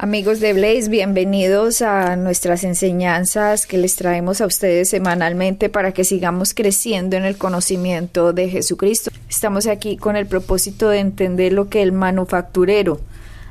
Amigos 0.00 0.38
de 0.38 0.52
Blaze, 0.52 0.88
bienvenidos 0.88 1.82
a 1.82 2.14
nuestras 2.14 2.62
enseñanzas 2.62 3.66
que 3.66 3.78
les 3.78 3.96
traemos 3.96 4.40
a 4.40 4.46
ustedes 4.46 4.90
semanalmente 4.90 5.68
para 5.70 5.90
que 5.90 6.04
sigamos 6.04 6.54
creciendo 6.54 7.16
en 7.16 7.24
el 7.24 7.36
conocimiento 7.36 8.32
de 8.32 8.48
Jesucristo. 8.48 9.10
Estamos 9.28 9.66
aquí 9.66 9.96
con 9.96 10.14
el 10.14 10.28
propósito 10.28 10.88
de 10.88 11.00
entender 11.00 11.52
lo 11.52 11.68
que 11.68 11.82
el 11.82 11.90
manufacturero 11.90 13.00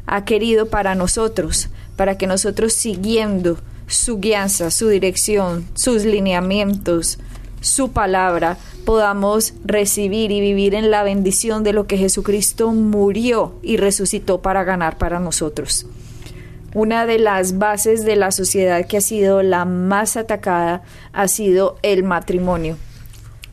ha 0.05 0.23
querido 0.23 0.69
para 0.69 0.95
nosotros, 0.95 1.67
para 1.97 2.17
que 2.17 2.27
nosotros 2.27 2.71
siguiendo 2.71 3.57
su 3.87 4.19
guianza, 4.19 4.71
su 4.71 4.87
dirección, 4.87 5.67
sus 5.73 6.05
lineamientos, 6.05 7.19
su 7.59 7.91
palabra, 7.91 8.57
podamos 8.85 9.53
recibir 9.65 10.31
y 10.31 10.39
vivir 10.39 10.75
en 10.75 10.91
la 10.91 11.03
bendición 11.03 11.65
de 11.65 11.73
lo 11.73 11.87
que 11.87 11.97
Jesucristo 11.97 12.71
murió 12.71 13.59
y 13.63 13.75
resucitó 13.75 14.41
para 14.41 14.63
ganar 14.63 14.97
para 14.97 15.19
nosotros 15.19 15.85
una 16.77 17.07
de 17.07 17.17
las 17.17 17.57
bases 17.57 18.05
de 18.05 18.15
la 18.15 18.31
sociedad 18.31 18.85
que 18.85 18.97
ha 18.97 19.01
sido 19.01 19.41
la 19.41 19.65
más 19.65 20.15
atacada 20.15 20.83
ha 21.11 21.27
sido 21.27 21.79
el 21.81 22.03
matrimonio. 22.03 22.77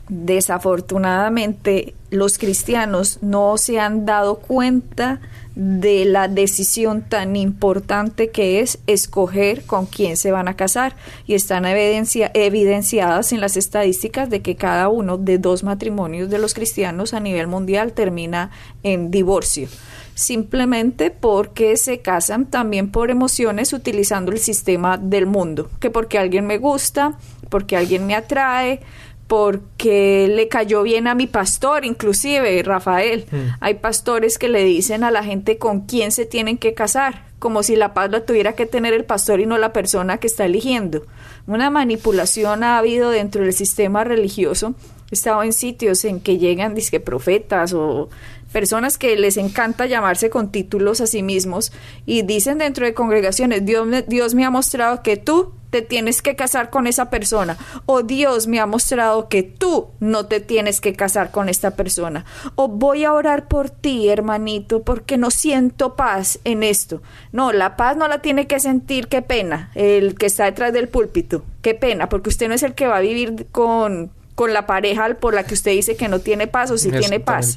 Desafortunadamente, 0.09 1.95
los 2.11 2.37
cristianos 2.37 3.17
no 3.23 3.57
se 3.57 3.79
han 3.79 4.05
dado 4.05 4.35
cuenta 4.35 5.21
de 5.55 6.05
la 6.05 6.27
decisión 6.27 7.01
tan 7.01 7.35
importante 7.35 8.29
que 8.29 8.59
es 8.59 8.77
escoger 8.85 9.65
con 9.65 9.87
quién 9.87 10.17
se 10.17 10.29
van 10.29 10.47
a 10.47 10.55
casar 10.55 10.95
y 11.25 11.33
están 11.33 11.65
evidenciadas 11.65 13.33
en 13.33 13.41
las 13.41 13.57
estadísticas 13.57 14.29
de 14.29 14.43
que 14.43 14.55
cada 14.55 14.87
uno 14.89 15.17
de 15.17 15.39
dos 15.39 15.63
matrimonios 15.63 16.29
de 16.29 16.37
los 16.37 16.53
cristianos 16.53 17.15
a 17.15 17.19
nivel 17.19 17.47
mundial 17.47 17.93
termina 17.93 18.51
en 18.83 19.09
divorcio 19.09 19.67
simplemente 20.15 21.11
porque 21.11 21.77
se 21.77 21.99
casan 21.99 22.49
también 22.49 22.89
por 22.89 23.11
emociones 23.11 23.73
utilizando 23.73 24.31
el 24.31 24.39
sistema 24.39 24.97
del 24.97 25.27
mundo, 25.27 25.69
que 25.79 25.91
porque 25.91 26.17
alguien 26.17 26.47
me 26.47 26.57
gusta, 26.57 27.19
porque 27.49 27.77
alguien 27.77 28.07
me 28.07 28.15
atrae, 28.15 28.79
porque 29.27 30.27
le 30.33 30.47
cayó 30.47 30.83
bien 30.83 31.07
a 31.07 31.15
mi 31.15 31.27
pastor, 31.27 31.83
inclusive 31.83 32.61
Rafael. 32.63 33.25
Mm. 33.29 33.37
Hay 33.59 33.75
pastores 33.75 34.37
que 34.37 34.49
le 34.49 34.63
dicen 34.63 35.03
a 35.03 35.11
la 35.11 35.23
gente 35.23 35.57
con 35.57 35.81
quién 35.81 36.11
se 36.11 36.25
tienen 36.25 36.57
que 36.57 36.73
casar, 36.73 37.25
como 37.39 37.61
si 37.61 37.75
la 37.75 37.93
paz 37.93 38.09
la 38.09 38.25
tuviera 38.25 38.53
que 38.53 38.65
tener 38.65 38.93
el 38.93 39.03
pastor 39.03 39.39
y 39.41 39.45
no 39.45 39.57
la 39.57 39.73
persona 39.73 40.17
que 40.17 40.27
está 40.27 40.45
eligiendo. 40.45 41.05
Una 41.47 41.69
manipulación 41.69 42.63
ha 42.63 42.77
habido 42.77 43.09
dentro 43.09 43.43
del 43.43 43.53
sistema 43.53 44.03
religioso. 44.03 44.75
He 45.11 45.15
estado 45.15 45.43
en 45.43 45.53
sitios 45.53 46.03
en 46.05 46.19
que 46.19 46.37
llegan 46.37 46.73
disque 46.75 46.99
profetas 46.99 47.73
o 47.73 48.09
personas 48.51 48.97
que 48.97 49.15
les 49.17 49.37
encanta 49.37 49.85
llamarse 49.85 50.29
con 50.29 50.51
títulos 50.51 51.01
a 51.01 51.07
sí 51.07 51.21
mismos 51.21 51.73
y 52.05 52.21
dicen 52.21 52.57
dentro 52.57 52.85
de 52.85 52.93
congregaciones, 52.93 53.65
Dios 53.65 53.85
me, 53.85 54.01
Dios 54.01 54.33
me 54.33 54.45
ha 54.45 54.49
mostrado 54.49 55.03
que 55.03 55.17
tú 55.17 55.51
te 55.71 55.81
tienes 55.81 56.21
que 56.21 56.37
casar 56.37 56.69
con 56.69 56.87
esa 56.87 57.09
persona 57.09 57.57
o 57.85 58.01
Dios 58.01 58.47
me 58.47 58.61
ha 58.61 58.65
mostrado 58.65 59.27
que 59.27 59.43
tú 59.43 59.89
no 59.99 60.27
te 60.27 60.39
tienes 60.39 60.79
que 60.79 60.93
casar 60.93 61.31
con 61.31 61.49
esta 61.49 61.71
persona 61.71 62.23
o 62.55 62.69
voy 62.69 63.03
a 63.03 63.11
orar 63.11 63.49
por 63.49 63.69
ti 63.69 64.07
hermanito 64.07 64.83
porque 64.83 65.17
no 65.17 65.31
siento 65.31 65.97
paz 65.97 66.39
en 66.45 66.63
esto 66.63 67.01
no 67.33 67.51
la 67.51 67.75
paz 67.75 67.97
no 67.97 68.07
la 68.07 68.21
tiene 68.21 68.47
que 68.47 68.61
sentir 68.61 69.09
qué 69.09 69.21
pena 69.21 69.69
el 69.75 70.15
que 70.15 70.27
está 70.27 70.45
detrás 70.45 70.71
del 70.71 70.87
púlpito 70.87 71.43
qué 71.61 71.73
pena 71.73 72.07
porque 72.07 72.29
usted 72.29 72.47
no 72.47 72.53
es 72.53 72.63
el 72.63 72.73
que 72.73 72.87
va 72.87 72.95
a 72.95 73.01
vivir 73.01 73.47
con 73.51 74.11
con 74.35 74.53
la 74.53 74.65
pareja 74.65 75.15
por 75.15 75.33
la 75.33 75.43
que 75.43 75.53
usted 75.53 75.71
dice 75.71 75.95
que 75.95 76.07
no 76.07 76.19
tiene 76.19 76.47
paz 76.47 76.71
o 76.71 76.77
si 76.77 76.91
tiene 76.91 77.19
paz. 77.19 77.55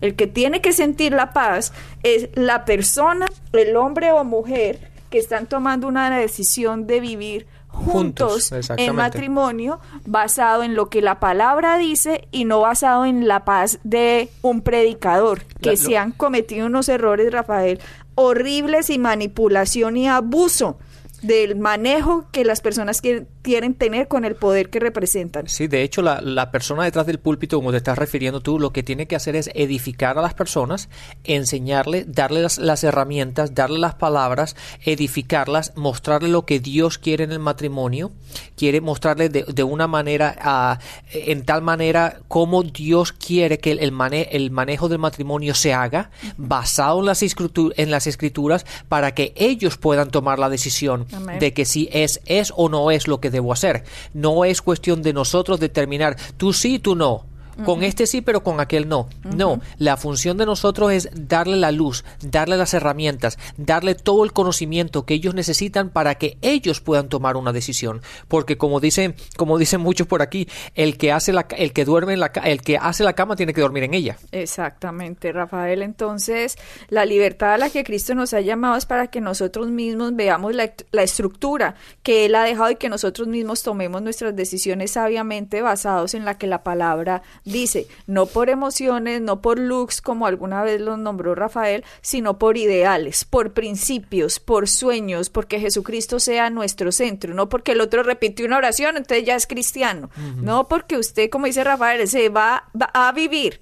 El 0.00 0.14
que 0.14 0.26
tiene 0.26 0.60
que 0.60 0.72
sentir 0.72 1.12
la 1.12 1.32
paz 1.32 1.72
es 2.02 2.28
la 2.34 2.64
persona, 2.64 3.26
el 3.52 3.76
hombre 3.76 4.12
o 4.12 4.22
mujer 4.24 4.90
que 5.10 5.18
están 5.18 5.46
tomando 5.46 5.88
una 5.88 6.16
decisión 6.16 6.86
de 6.86 7.00
vivir 7.00 7.46
juntos, 7.68 8.50
en 8.76 8.94
matrimonio 8.94 9.80
basado 10.04 10.62
en 10.62 10.74
lo 10.74 10.88
que 10.88 11.02
la 11.02 11.20
palabra 11.20 11.78
dice 11.78 12.26
y 12.30 12.44
no 12.44 12.60
basado 12.60 13.04
en 13.04 13.28
la 13.28 13.44
paz 13.44 13.78
de 13.84 14.30
un 14.42 14.62
predicador, 14.62 15.44
que 15.60 15.76
se 15.76 15.96
han 15.96 16.12
cometido 16.12 16.66
unos 16.66 16.88
errores, 16.88 17.32
Rafael, 17.32 17.80
horribles 18.14 18.90
y 18.90 18.98
manipulación 18.98 19.96
y 19.96 20.08
abuso 20.08 20.78
del 21.22 21.56
manejo 21.56 22.26
que 22.32 22.44
las 22.44 22.60
personas 22.60 23.00
quieren 23.42 23.74
tener 23.74 24.08
con 24.08 24.24
el 24.24 24.34
poder 24.34 24.70
que 24.70 24.80
representan. 24.80 25.48
Sí, 25.48 25.66
de 25.66 25.82
hecho, 25.82 26.02
la, 26.02 26.20
la, 26.20 26.50
persona 26.50 26.84
detrás 26.84 27.06
del 27.06 27.18
púlpito, 27.18 27.58
como 27.58 27.70
te 27.70 27.78
estás 27.78 27.98
refiriendo 27.98 28.40
tú, 28.40 28.58
lo 28.58 28.72
que 28.72 28.82
tiene 28.82 29.06
que 29.06 29.16
hacer 29.16 29.36
es 29.36 29.50
edificar 29.54 30.18
a 30.18 30.22
las 30.22 30.34
personas, 30.34 30.88
enseñarle, 31.24 32.04
darle 32.06 32.42
las, 32.42 32.84
herramientas, 32.84 33.54
darle 33.54 33.78
las 33.78 33.94
palabras, 33.94 34.56
edificarlas, 34.84 35.72
mostrarle 35.76 36.28
lo 36.28 36.44
que 36.44 36.60
Dios 36.60 36.98
quiere 36.98 37.24
en 37.24 37.32
el 37.32 37.38
matrimonio, 37.38 38.12
quiere 38.56 38.80
mostrarle 38.80 39.28
de, 39.28 39.44
de 39.44 39.62
una 39.62 39.86
manera, 39.86 40.78
en 41.12 41.44
tal 41.44 41.62
manera 41.62 42.20
como 42.28 42.62
Dios 42.62 43.12
quiere 43.12 43.58
que 43.58 43.72
el, 43.72 43.78
el, 43.80 44.50
manejo 44.50 44.88
del 44.88 44.98
matrimonio 44.98 45.54
se 45.54 45.72
haga, 45.72 46.10
basado 46.36 47.00
en 47.00 47.06
las, 47.06 47.22
en 47.22 47.90
las 47.90 48.06
escrituras, 48.06 48.66
para 48.88 49.14
que 49.14 49.32
ellos 49.36 49.76
puedan 49.76 50.10
tomar 50.10 50.38
la 50.38 50.48
decisión 50.48 51.06
de 51.38 51.52
que 51.52 51.64
si 51.64 51.88
es, 51.92 52.20
es 52.26 52.52
o 52.56 52.68
no 52.68 52.90
es 52.90 53.08
lo 53.08 53.20
que 53.20 53.27
debo 53.30 53.52
hacer. 53.52 53.84
No 54.14 54.44
es 54.44 54.62
cuestión 54.62 55.02
de 55.02 55.12
nosotros 55.12 55.60
determinar 55.60 56.16
tú 56.36 56.52
sí, 56.52 56.78
tú 56.78 56.94
no 56.94 57.26
con 57.64 57.82
este 57.82 58.06
sí, 58.06 58.20
pero 58.20 58.42
con 58.42 58.60
aquel 58.60 58.88
no. 58.88 59.08
No, 59.36 59.60
la 59.78 59.96
función 59.96 60.36
de 60.36 60.46
nosotros 60.46 60.92
es 60.92 61.08
darle 61.12 61.56
la 61.56 61.72
luz, 61.72 62.04
darle 62.22 62.56
las 62.56 62.74
herramientas, 62.74 63.38
darle 63.56 63.94
todo 63.94 64.24
el 64.24 64.32
conocimiento 64.32 65.04
que 65.04 65.14
ellos 65.14 65.34
necesitan 65.34 65.90
para 65.90 66.16
que 66.16 66.38
ellos 66.42 66.80
puedan 66.80 67.08
tomar 67.08 67.36
una 67.36 67.52
decisión. 67.52 68.02
Porque 68.28 68.56
como 68.58 68.80
dicen, 68.80 69.14
como 69.36 69.58
dicen 69.58 69.80
muchos 69.80 70.06
por 70.06 70.22
aquí, 70.22 70.48
el 70.74 70.96
que 70.96 71.12
hace 71.12 71.32
la, 71.32 71.46
el 71.56 71.72
que 71.72 71.84
duerme 71.84 72.14
en 72.14 72.20
la, 72.20 72.26
el 72.44 72.62
que 72.62 72.76
hace 72.76 73.04
la 73.04 73.12
cama 73.12 73.36
tiene 73.36 73.54
que 73.54 73.60
dormir 73.60 73.84
en 73.84 73.94
ella. 73.94 74.16
Exactamente, 74.32 75.32
Rafael. 75.32 75.82
Entonces, 75.82 76.56
la 76.88 77.04
libertad 77.04 77.54
a 77.54 77.58
la 77.58 77.70
que 77.70 77.84
Cristo 77.84 78.14
nos 78.14 78.34
ha 78.34 78.40
llamado 78.40 78.76
es 78.76 78.86
para 78.86 79.08
que 79.08 79.20
nosotros 79.20 79.68
mismos 79.68 80.14
veamos 80.14 80.54
la, 80.54 80.72
la 80.90 81.02
estructura 81.02 81.74
que 82.02 82.26
Él 82.26 82.34
ha 82.34 82.44
dejado 82.44 82.70
y 82.70 82.76
que 82.76 82.88
nosotros 82.88 83.28
mismos 83.28 83.62
tomemos 83.62 84.02
nuestras 84.02 84.34
decisiones 84.34 84.92
sabiamente 84.92 85.62
basados 85.62 86.14
en 86.14 86.24
la 86.24 86.38
que 86.38 86.46
la 86.46 86.62
palabra 86.62 87.22
dice, 87.52 87.86
no 88.06 88.26
por 88.26 88.50
emociones, 88.50 89.20
no 89.20 89.40
por 89.40 89.58
looks, 89.58 90.00
como 90.00 90.26
alguna 90.26 90.62
vez 90.62 90.80
lo 90.80 90.96
nombró 90.96 91.34
Rafael, 91.34 91.84
sino 92.00 92.38
por 92.38 92.56
ideales, 92.56 93.24
por 93.24 93.52
principios, 93.52 94.40
por 94.40 94.68
sueños, 94.68 95.30
porque 95.30 95.60
Jesucristo 95.60 96.20
sea 96.20 96.50
nuestro 96.50 96.92
centro, 96.92 97.34
no 97.34 97.48
porque 97.48 97.72
el 97.72 97.80
otro 97.80 98.02
repite 98.02 98.44
una 98.44 98.58
oración, 98.58 98.96
entonces 98.96 99.24
ya 99.26 99.34
es 99.34 99.46
cristiano, 99.46 100.10
no 100.36 100.68
porque 100.68 100.96
usted, 100.96 101.30
como 101.30 101.46
dice 101.46 101.64
Rafael, 101.64 102.06
se 102.08 102.28
va, 102.28 102.68
va 102.80 102.90
a 102.92 103.12
vivir 103.12 103.60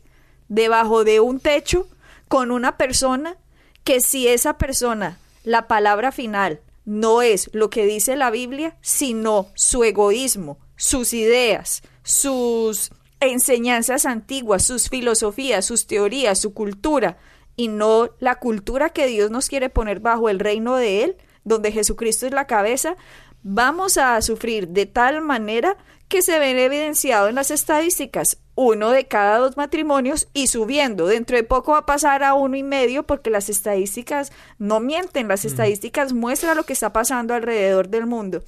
debajo 0.49 1.05
de 1.05 1.21
un 1.21 1.41
techo 1.41 1.87
con 2.29 2.51
una 2.51 2.77
persona 2.77 3.37
que 3.85 4.01
si 4.01 4.29
esa 4.29 4.59
persona, 4.59 5.19
la 5.45 5.69
palabra 5.69 6.11
final, 6.11 6.61
no 6.85 7.23
es 7.23 7.51
lo 7.53 7.71
que 7.71 7.85
dice 7.85 8.17
la 8.17 8.31
Biblia, 8.31 8.77
sino 8.81 9.49
su 9.55 9.85
egoísmo, 9.85 10.59
sus 10.77 11.13
ideas, 11.13 11.83
sus 12.03 12.91
enseñanzas 13.33 14.07
antiguas, 14.07 14.65
sus 14.65 14.89
filosofías, 14.89 15.65
sus 15.65 15.87
teorías, 15.87 16.39
su 16.39 16.55
cultura, 16.55 17.19
y 17.57 17.69
no 17.69 18.11
la 18.19 18.37
cultura 18.37 18.91
que 18.91 19.07
Dios 19.07 19.31
nos 19.31 19.49
quiere 19.49 19.71
poner 19.71 20.01
bajo 20.01 20.29
el 20.29 20.39
reino 20.39 20.77
de 20.77 21.05
Él, 21.05 21.17
donde 21.45 21.73
Jesucristo 21.73 22.27
es 22.27 22.33
la 22.33 22.47
cabeza, 22.47 22.97
vamos 23.43 23.97
a 23.97 24.21
sufrir 24.21 24.69
de 24.69 24.87
tal 24.87 25.23
manera 25.23 25.77
que 26.09 26.23
se 26.23 26.39
ven 26.39 26.59
evidenciado 26.59 27.29
en 27.29 27.35
las 27.35 27.51
estadísticas 27.51 28.39
uno 28.57 28.91
de 28.91 29.07
cada 29.07 29.39
dos 29.39 29.57
matrimonios 29.57 30.29
y 30.33 30.47
subiendo. 30.47 31.07
Dentro 31.07 31.37
de 31.37 31.45
poco 31.45 31.73
va 31.73 31.79
a 31.79 31.87
pasar 31.87 32.25
a 32.25 32.35
uno 32.35 32.57
y 32.57 32.63
medio 32.63 33.05
porque 33.05 33.31
las 33.31 33.49
estadísticas 33.49 34.33
no 34.59 34.81
mienten, 34.81 35.29
las 35.29 35.45
estadísticas 35.45 36.13
muestran 36.13 36.57
lo 36.57 36.65
que 36.65 36.73
está 36.73 36.93
pasando 36.93 37.35
alrededor 37.35 37.89
del 37.89 38.07
mundo. 38.07 38.43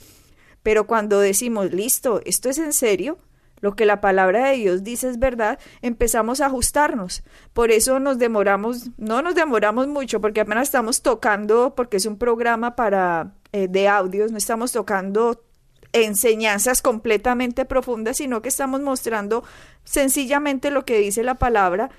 Pero 0.63 0.87
cuando 0.87 1.21
decimos, 1.21 1.73
listo, 1.73 2.21
esto 2.25 2.49
es 2.49 2.59
en 2.59 2.73
serio, 2.73 3.19
lo 3.61 3.75
que 3.75 3.87
la 3.87 4.01
palabra 4.01 4.49
de 4.49 4.57
Dios 4.57 4.85
dice 4.85 5.09
es 5.09 5.19
verdad, 5.19 5.59
empezamos 5.83 6.41
a 6.41 6.47
ajustarnos. 6.47 7.23
Por 7.53 7.71
eso 7.71 8.01
nos 8.01 8.19
demoramos, 8.19 8.91
no 8.97 9.23
nos 9.23 9.35
demoramos 9.35 9.89
mucho, 9.89 10.21
porque 10.21 10.41
apenas 10.41 10.69
estamos 10.69 11.03
tocando, 11.03 11.75
porque 11.75 11.99
es 11.99 12.07
un 12.07 12.19
programa 12.19 12.77
para 12.77 13.35
eh, 13.53 13.69
de 13.69 13.89
audios, 13.89 14.31
no 14.31 14.39
estamos 14.39 14.73
tocando 14.73 15.45
enseñanzas 15.93 16.83
completamente 16.83 17.65
profundas, 17.65 18.19
sino 18.19 18.43
que 18.43 18.49
estamos 18.49 18.81
mostrando 18.81 19.43
sencillamente 19.85 20.71
lo 20.71 20.85
que 20.85 20.99
dice 20.99 21.23
la 21.23 21.37
palabra 21.37 21.91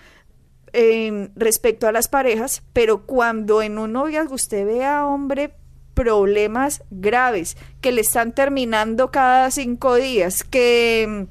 eh, 0.74 1.30
respecto 1.36 1.88
a 1.88 1.92
las 1.92 2.08
parejas, 2.08 2.62
pero 2.74 3.06
cuando 3.06 3.62
en 3.62 3.80
un 3.80 3.94
noviazgo 3.94 4.36
usted 4.36 4.66
ve 4.66 4.86
a 4.86 5.06
hombre 5.06 5.56
problemas 5.96 6.84
graves 6.92 7.58
que 7.82 7.92
le 7.92 8.02
están 8.02 8.34
terminando 8.34 9.12
cada 9.12 9.50
cinco 9.52 9.96
días, 9.96 10.44
que 10.44 11.28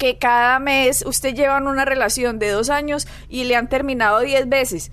que 0.00 0.16
cada 0.16 0.58
mes 0.58 1.04
usted 1.06 1.34
lleva 1.34 1.58
una 1.58 1.84
relación 1.84 2.38
de 2.38 2.48
dos 2.48 2.70
años 2.70 3.06
y 3.28 3.44
le 3.44 3.54
han 3.54 3.68
terminado 3.68 4.20
diez 4.20 4.48
veces. 4.48 4.90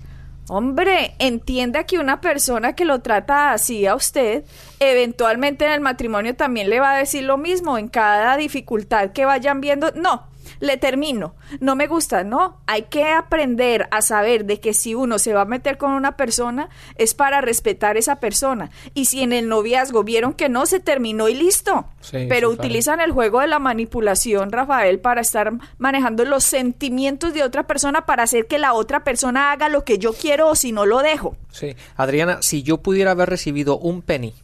Hombre, 0.50 1.14
entienda 1.18 1.84
que 1.84 1.98
una 1.98 2.20
persona 2.20 2.74
que 2.74 2.84
lo 2.84 3.00
trata 3.00 3.52
así 3.52 3.86
a 3.86 3.94
usted, 3.94 4.44
eventualmente 4.80 5.64
en 5.64 5.72
el 5.72 5.80
matrimonio 5.80 6.36
también 6.36 6.68
le 6.68 6.78
va 6.78 6.92
a 6.92 6.98
decir 6.98 7.24
lo 7.24 7.38
mismo 7.38 7.78
en 7.78 7.88
cada 7.88 8.36
dificultad 8.36 9.12
que 9.12 9.24
vayan 9.24 9.62
viendo. 9.62 9.92
No, 9.92 10.26
le 10.60 10.76
termino, 10.76 11.34
no 11.60 11.76
me 11.76 11.86
gusta, 11.86 12.24
no, 12.24 12.58
hay 12.66 12.82
que 12.82 13.04
aprender 13.04 13.88
a 13.90 14.02
saber 14.02 14.44
de 14.44 14.60
que 14.60 14.74
si 14.74 14.94
uno 14.94 15.18
se 15.18 15.32
va 15.32 15.42
a 15.42 15.46
meter 15.46 15.78
con 15.78 15.92
una 15.92 16.16
persona 16.16 16.68
es 16.96 17.14
para 17.14 17.40
respetar 17.40 17.96
esa 17.96 18.16
persona. 18.16 18.70
Y 18.94 19.06
si 19.06 19.22
en 19.22 19.32
el 19.32 19.48
noviazgo 19.48 20.04
vieron 20.04 20.34
que 20.34 20.48
no 20.48 20.66
se 20.66 20.80
terminó 20.80 21.28
y 21.28 21.34
listo, 21.34 21.86
pero 22.28 22.50
utilizan 22.50 23.00
el 23.00 23.12
juego 23.12 23.40
de 23.40 23.48
la 23.48 23.58
manipulación, 23.58 24.52
Rafael, 24.52 25.00
para 25.00 25.20
estar 25.20 25.52
manejando 25.78 26.24
los 26.24 26.44
sentimientos 26.44 27.34
de 27.34 27.42
otra 27.42 27.66
persona 27.66 28.06
para 28.06 28.22
hacer 28.22 28.46
que 28.46 28.58
la 28.58 28.72
otra 28.72 29.04
persona 29.04 29.52
haga 29.52 29.68
lo 29.68 29.84
que 29.84 29.98
yo 29.98 30.12
quiero 30.12 30.48
o 30.48 30.54
si 30.54 30.72
no 30.72 30.86
lo 30.86 31.00
dejo. 31.00 31.36
Sí, 31.50 31.76
Adriana, 31.96 32.38
si 32.42 32.62
yo 32.62 32.78
pudiera 32.78 33.12
haber 33.12 33.28
recibido 33.28 33.78
un 33.78 34.02
penny 34.02 34.34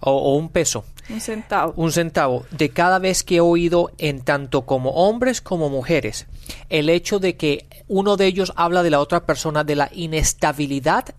o, 0.00 0.36
un 0.36 0.48
peso. 0.48 0.84
Un 1.08 1.20
centavo. 1.20 1.72
Un 1.76 1.92
centavo 1.92 2.46
de 2.50 2.70
cada 2.70 2.98
vez 2.98 3.22
que 3.22 3.36
he 3.36 3.40
oído 3.40 3.92
en 3.98 4.22
tanto 4.22 4.66
como 4.66 4.90
hombres 4.90 5.40
como 5.40 5.68
mujeres 5.68 6.26
el 6.68 6.88
hecho 6.88 7.18
de 7.18 7.36
que 7.36 7.66
uno 7.88 8.16
de 8.16 8.26
ellos 8.26 8.52
habla 8.56 8.82
de 8.82 8.90
la 8.90 9.00
otra 9.00 9.26
persona 9.26 9.64
de 9.64 9.76
la 9.76 9.90
inestabilidad 9.92 11.14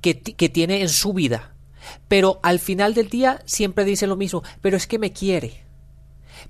que, 0.00 0.20
que 0.20 0.48
tiene 0.48 0.80
en 0.80 0.88
su 0.88 1.12
vida. 1.12 1.54
Pero 2.08 2.40
al 2.42 2.58
final 2.58 2.94
del 2.94 3.08
día 3.08 3.42
siempre 3.46 3.84
dice 3.84 4.06
lo 4.06 4.16
mismo, 4.16 4.42
pero 4.60 4.76
es 4.76 4.86
que 4.86 4.98
me 4.98 5.12
quiere. 5.12 5.64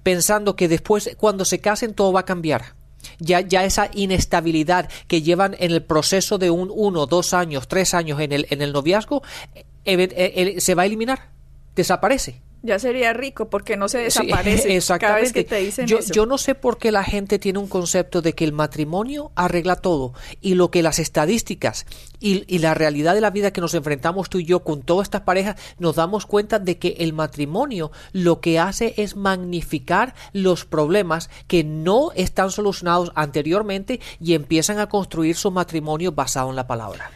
Pensando 0.03 0.57
que 0.57 0.69
después 0.69 1.11
cuando 1.17 1.45
se 1.45 1.61
casen 1.61 1.95
todo 1.95 2.13
va 2.13 2.21
a 2.21 2.25
cambiar. 2.25 2.75
Ya, 3.19 3.41
ya, 3.41 3.65
esa 3.65 3.91
inestabilidad 3.95 4.91
que 5.07 5.23
llevan 5.23 5.57
en 5.59 5.73
el 5.73 5.83
proceso 5.83 6.37
de 6.37 6.51
un 6.51 6.71
uno, 6.73 7.07
dos 7.07 7.33
años, 7.33 7.67
tres 7.67 7.95
años 7.95 8.21
en 8.21 8.33
el, 8.33 8.47
en 8.51 8.61
el 8.61 8.73
noviazgo, 8.73 9.23
eh, 9.55 9.65
eh, 9.87 10.61
se 10.61 10.75
va 10.75 10.83
a 10.83 10.87
eliminar 10.87 11.31
desaparece. 11.75 12.43
Ya 12.63 12.79
sería 12.79 13.15
rico 13.15 13.49
porque 13.49 13.77
no 13.77 13.89
se 13.89 13.99
desaparece 14.11 14.79
cada 14.99 15.17
vez 15.17 15.33
que 15.33 15.45
te 15.45 15.57
dicen 15.57 15.87
yo, 15.87 15.99
eso. 15.99 16.13
Yo 16.13 16.27
no 16.27 16.37
sé 16.37 16.55
por 16.55 16.79
qué 16.79 16.93
la 16.93 17.05
gente 17.05 17.39
tiene 17.39 17.59
un 17.59 17.69
concepto 17.69 18.21
de 18.21 18.35
que 18.35 18.45
el 18.45 18.53
matrimonio 18.53 19.33
arregla 19.35 19.77
todo 19.77 20.13
y 20.41 20.55
lo 20.55 20.71
que 20.71 20.83
las 20.83 20.99
estadísticas 20.99 21.87
y, 22.21 22.45
y, 22.55 22.59
la 22.59 22.75
realidad 22.75 23.15
de 23.15 23.23
la 23.23 23.31
vida 23.31 23.51
que 23.51 23.63
nos 23.63 23.73
enfrentamos 23.73 24.29
tú 24.29 24.39
y 24.39 24.45
yo 24.45 24.63
con 24.63 24.83
todas 24.83 25.07
estas 25.07 25.23
parejas 25.23 25.57
nos 25.79 25.97
damos 25.97 26.27
cuenta 26.27 26.59
de 26.59 26.79
que 26.79 26.97
el 26.99 27.15
matrimonio 27.15 27.93
lo 28.13 28.41
que 28.41 28.59
hace 28.59 28.93
es 28.99 29.17
magnificar 29.17 30.15
los 30.35 30.67
problemas 30.67 31.31
que 31.47 31.65
no 31.65 32.13
están 32.15 32.51
solucionados 32.51 33.11
anteriormente 33.15 34.01
y 34.21 34.35
empiezan 34.35 34.79
a 34.81 34.89
construir 34.89 35.37
su 35.37 35.51
matrimonio 35.51 36.13
basado 36.13 36.51
en 36.51 36.57
la 36.57 36.67
palabra. 36.67 37.11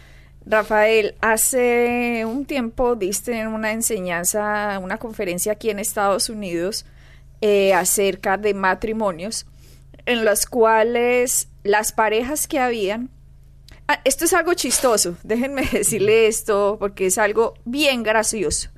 Rafael, 0.46 1.14
hace 1.20 2.24
un 2.26 2.44
tiempo 2.44 2.96
diste 2.96 3.46
una 3.46 3.72
enseñanza, 3.72 4.78
una 4.78 4.98
conferencia 4.98 5.52
aquí 5.52 5.70
en 5.70 5.78
Estados 5.78 6.28
Unidos 6.28 6.84
eh, 7.40 7.72
acerca 7.72 8.36
de 8.36 8.52
matrimonios, 8.52 9.46
en 10.04 10.24
los 10.24 10.44
cuales 10.46 11.48
las 11.62 11.92
parejas 11.92 12.46
que 12.46 12.58
habían, 12.58 13.08
ah, 13.88 14.00
esto 14.04 14.26
es 14.26 14.34
algo 14.34 14.52
chistoso, 14.52 15.16
déjenme 15.22 15.64
decirle 15.64 16.26
esto 16.26 16.76
porque 16.78 17.06
es 17.06 17.16
algo 17.16 17.54
bien 17.64 18.02
gracioso. 18.02 18.68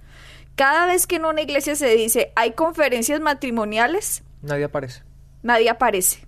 Cada 0.55 0.87
vez 0.87 1.07
que 1.07 1.17
en 1.17 1.25
una 1.27 1.43
iglesia 1.43 1.75
se 1.75 1.89
dice 1.97 2.33
hay 2.37 2.53
conferencias 2.53 3.21
matrimoniales, 3.21 4.23
nadie 4.41 4.65
aparece. 4.65 5.03
Nadie 5.43 5.71
aparece. 5.71 6.26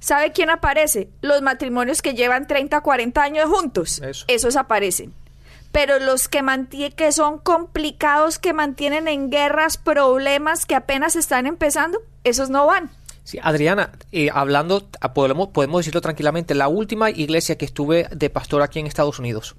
¿Sabe 0.00 0.32
quién 0.32 0.50
aparece? 0.50 1.08
Los 1.22 1.42
matrimonios 1.42 2.02
que 2.02 2.14
llevan 2.14 2.46
30, 2.46 2.80
40 2.80 3.22
años 3.22 3.48
juntos. 3.48 4.00
Esos 4.26 4.56
aparecen. 4.56 5.12
Pero 5.72 5.98
los 5.98 6.28
que, 6.28 6.42
que 6.96 7.12
son 7.12 7.38
complicados, 7.38 8.38
que 8.38 8.52
mantienen 8.52 9.06
en 9.08 9.30
guerras, 9.30 9.76
problemas 9.76 10.66
que 10.66 10.74
apenas 10.74 11.14
están 11.16 11.46
empezando, 11.46 11.98
esos 12.24 12.48
no 12.48 12.66
van. 12.66 12.90
Sí, 13.24 13.38
Adriana, 13.42 13.92
eh, 14.10 14.30
hablando, 14.32 14.88
ah, 15.02 15.12
podemos, 15.12 15.48
podemos 15.48 15.80
decirlo 15.80 16.00
tranquilamente, 16.00 16.54
la 16.54 16.68
última 16.68 17.10
iglesia 17.10 17.58
que 17.58 17.66
estuve 17.66 18.08
de 18.10 18.30
pastor 18.30 18.62
aquí 18.62 18.78
en 18.78 18.86
Estados 18.86 19.18
Unidos, 19.18 19.54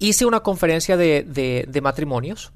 hice 0.00 0.26
una 0.26 0.40
conferencia 0.40 0.96
de, 0.96 1.22
de 1.24 1.80
matrimonios 1.80 2.52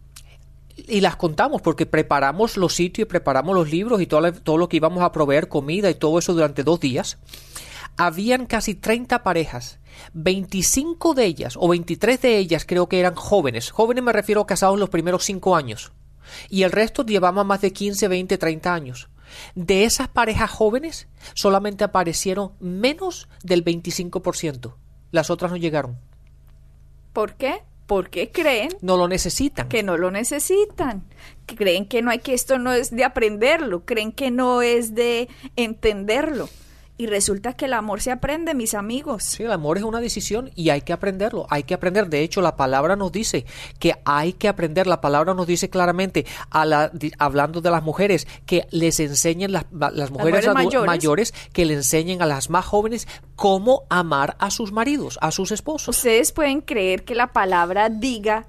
y 0.77 1.01
las 1.01 1.17
contamos 1.17 1.63
porque 1.63 1.87
preparamos 1.87 2.57
los 2.57 2.75
sitios 2.75 3.07
y 3.07 3.09
preparamos 3.09 3.55
los 3.55 3.71
libros 3.71 4.01
y 4.01 4.07
todo, 4.07 4.33
todo 4.33 4.59
lo 4.59 4.69
que 4.69 4.79
íbamos 4.79 5.03
a 5.03 5.13
proveer, 5.13 5.49
comida 5.49 5.91
y 5.91 5.95
todo 5.95 6.19
eso 6.19 6.33
durante 6.33 6.65
dos 6.65 6.81
días. 6.81 7.19
Habían 7.97 8.47
casi 8.47 8.75
30 8.75 9.23
parejas. 9.23 9.79
25 10.15 11.15
de 11.15 11.25
ellas, 11.27 11.55
o 11.57 11.69
23 11.69 12.21
de 12.21 12.39
ellas 12.39 12.65
creo 12.67 12.89
que 12.89 12.99
eran 12.99 13.15
jóvenes. 13.15 13.71
Jóvenes 13.71 14.03
me 14.03 14.13
refiero 14.13 14.41
a 14.41 14.47
casados 14.47 14.79
los 14.79 14.91
primeros 14.91 15.25
5 15.25 15.55
años. 15.55 15.93
Y 16.49 16.63
el 16.63 16.73
resto 16.73 17.05
llevaban 17.05 17.47
más 17.47 17.61
de 17.61 17.73
15, 17.73 18.09
20, 18.09 18.39
30 18.39 18.75
años. 18.75 19.09
De 19.55 19.85
esas 19.85 20.09
parejas 20.09 20.51
jóvenes 20.51 21.09
solamente 21.35 21.85
aparecieron 21.85 22.53
menos 22.59 23.29
del 23.43 23.65
25%. 23.65 24.75
Las 25.13 25.31
otras 25.31 25.53
no 25.53 25.57
llegaron. 25.57 25.99
¿Por 27.13 27.35
qué? 27.35 27.63
Porque 27.87 28.31
creen 28.31 28.71
no 28.81 28.97
lo 28.97 29.09
necesitan. 29.09 29.69
que 29.69 29.83
no 29.83 29.97
lo 29.97 30.11
necesitan 30.11 31.05
creen 31.47 31.87
que 31.87 32.03
no 32.03 32.11
hay 32.11 32.19
que 32.19 32.35
esto 32.35 32.59
no 32.59 32.73
es 32.73 32.91
de 32.91 33.05
aprenderlo 33.05 33.85
creen 33.85 34.13
que 34.13 34.31
no 34.31 34.63
es 34.63 34.95
de 34.95 35.29
entenderlo 35.57 36.49
y 36.97 37.07
resulta 37.07 37.55
que 37.55 37.65
el 37.65 37.73
amor 37.73 38.01
se 38.01 38.13
aprende, 38.13 38.55
mis 38.55 38.75
amigos. 38.75 39.25
Sí, 39.25 39.43
el 39.43 39.51
amor 39.51 39.79
es 39.79 39.85
una 39.85 40.01
decisión 40.01 40.51
y 40.55 40.71
hay 40.71 40.83
que 40.83 40.93
aprenderlo, 40.93 41.47
hay 41.51 41.65
que 41.65 41.75
aprender. 41.75 42.09
De 42.09 42.21
hecho, 42.21 42.41
la 42.41 42.57
palabra 42.57 42.95
nos 42.95 43.11
dice 43.11 43.45
que 43.81 43.95
hay 44.05 44.33
que 44.33 44.47
aprender. 44.47 44.87
La 44.87 45.01
palabra 45.01 45.35
nos 45.35 45.47
dice 45.47 45.69
claramente, 45.69 46.25
a 46.51 46.65
la, 46.65 46.93
hablando 47.19 47.61
de 47.61 47.71
las 47.71 47.83
mujeres, 47.83 48.29
que 48.47 48.69
les 48.71 49.01
enseñen 49.01 49.51
las, 49.53 49.67
las 49.73 50.13
mujeres, 50.13 50.47
mayores. 50.55 50.87
mayores, 50.87 51.35
que 51.53 51.65
le 51.65 51.75
enseñen 51.75 52.23
a 52.23 52.27
las 52.27 52.49
más 52.49 52.65
jóvenes 52.65 53.09
cómo 53.35 53.83
amar 53.89 54.37
a 54.39 54.51
sus 54.51 54.71
maridos, 54.71 55.19
a 55.21 55.33
sus 55.33 55.51
esposos. 55.51 55.97
Ustedes 55.97 56.31
pueden 56.31 56.61
creer 56.61 57.05
que 57.05 57.17
la 57.17 57.33
palabra 57.33 57.89
diga 57.89 58.47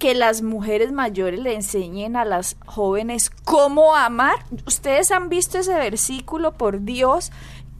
que 0.00 0.14
las 0.14 0.40
mujeres 0.40 0.92
mayores 0.92 1.40
le 1.40 1.54
enseñen 1.54 2.16
a 2.16 2.24
las 2.24 2.56
jóvenes 2.64 3.30
cómo 3.44 3.94
amar. 3.94 4.46
Ustedes 4.66 5.10
han 5.10 5.28
visto 5.28 5.58
ese 5.58 5.74
versículo, 5.74 6.52
por 6.52 6.84
Dios, 6.84 7.30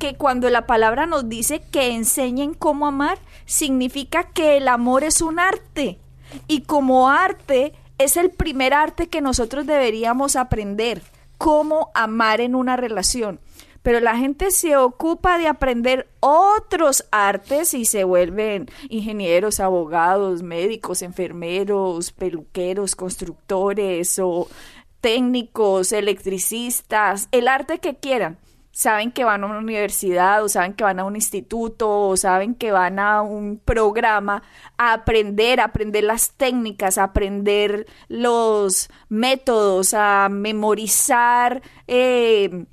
que 0.00 0.14
cuando 0.14 0.48
la 0.48 0.66
palabra 0.66 1.06
nos 1.06 1.28
dice 1.28 1.60
que 1.70 1.92
enseñen 1.92 2.54
cómo 2.54 2.86
amar, 2.86 3.18
significa 3.44 4.24
que 4.24 4.56
el 4.56 4.66
amor 4.66 5.04
es 5.04 5.20
un 5.20 5.38
arte. 5.38 5.98
Y 6.48 6.62
como 6.62 7.10
arte 7.10 7.74
es 7.98 8.16
el 8.16 8.30
primer 8.30 8.72
arte 8.72 9.08
que 9.08 9.20
nosotros 9.20 9.66
deberíamos 9.66 10.36
aprender, 10.36 11.02
cómo 11.36 11.90
amar 11.94 12.40
en 12.40 12.54
una 12.54 12.76
relación. 12.76 13.40
Pero 13.82 14.00
la 14.00 14.16
gente 14.16 14.50
se 14.50 14.76
ocupa 14.76 15.36
de 15.36 15.48
aprender 15.48 16.08
otros 16.20 17.04
artes 17.10 17.74
y 17.74 17.84
se 17.84 18.04
vuelven 18.04 18.70
ingenieros, 18.88 19.60
abogados, 19.60 20.42
médicos, 20.42 21.02
enfermeros, 21.02 22.10
peluqueros, 22.12 22.96
constructores 22.96 24.18
o 24.18 24.48
técnicos, 25.02 25.92
electricistas, 25.92 27.28
el 27.32 27.48
arte 27.48 27.80
que 27.80 27.96
quieran 27.96 28.38
saben 28.72 29.12
que 29.12 29.24
van 29.24 29.42
a 29.42 29.46
una 29.46 29.58
universidad 29.58 30.42
o 30.42 30.48
saben 30.48 30.74
que 30.74 30.84
van 30.84 31.00
a 31.00 31.04
un 31.04 31.16
instituto 31.16 31.90
o 31.90 32.16
saben 32.16 32.54
que 32.54 32.72
van 32.72 32.98
a 32.98 33.22
un 33.22 33.58
programa 33.58 34.42
a 34.78 34.92
aprender, 34.92 35.60
a 35.60 35.64
aprender 35.64 36.04
las 36.04 36.32
técnicas, 36.32 36.98
a 36.98 37.04
aprender 37.04 37.86
los 38.08 38.88
métodos, 39.08 39.92
a 39.94 40.28
memorizar 40.30 41.62
eh, 41.86 42.66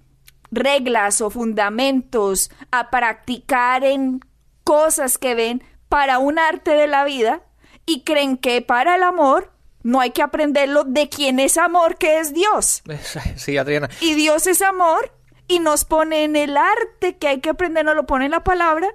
reglas 0.51 1.22
o 1.22 1.30
fundamentos, 1.30 2.51
a 2.72 2.89
practicar 2.89 3.84
en 3.84 4.22
cosas 4.63 5.18
que 5.18 5.36
ven 5.36 5.63
para 5.89 6.20
un 6.20 6.39
arte 6.39 6.72
de 6.72 6.88
la 6.88 7.06
vida 7.06 7.42
y 7.86 8.04
creen 8.04 8.38
que 8.38 8.62
para 8.62 8.96
el 8.96 9.04
amor 9.04 9.51
no 9.84 10.01
hay 10.01 10.12
que 10.12 10.22
aprenderlo 10.22 10.84
de 10.84 11.08
quién 11.08 11.39
es 11.39 11.58
amor, 11.58 11.98
que 11.98 12.20
es 12.20 12.34
Dios. 12.34 12.84
Sí, 13.38 13.58
Adriana. 13.58 13.89
Y 14.01 14.16
Dios 14.16 14.48
es 14.48 14.62
amor 14.62 15.17
y 15.48 15.60
nos 15.60 15.86
pone 15.86 16.24
en 16.24 16.36
el 16.36 16.58
arte 16.58 17.18
que 17.18 17.27
hay 17.27 17.39
que 17.39 17.50
aprender, 17.50 17.86
nos 17.86 17.96
lo 17.96 18.06
pone 18.06 18.25
en 18.25 18.32
la 18.32 18.44
palabra 18.44 18.88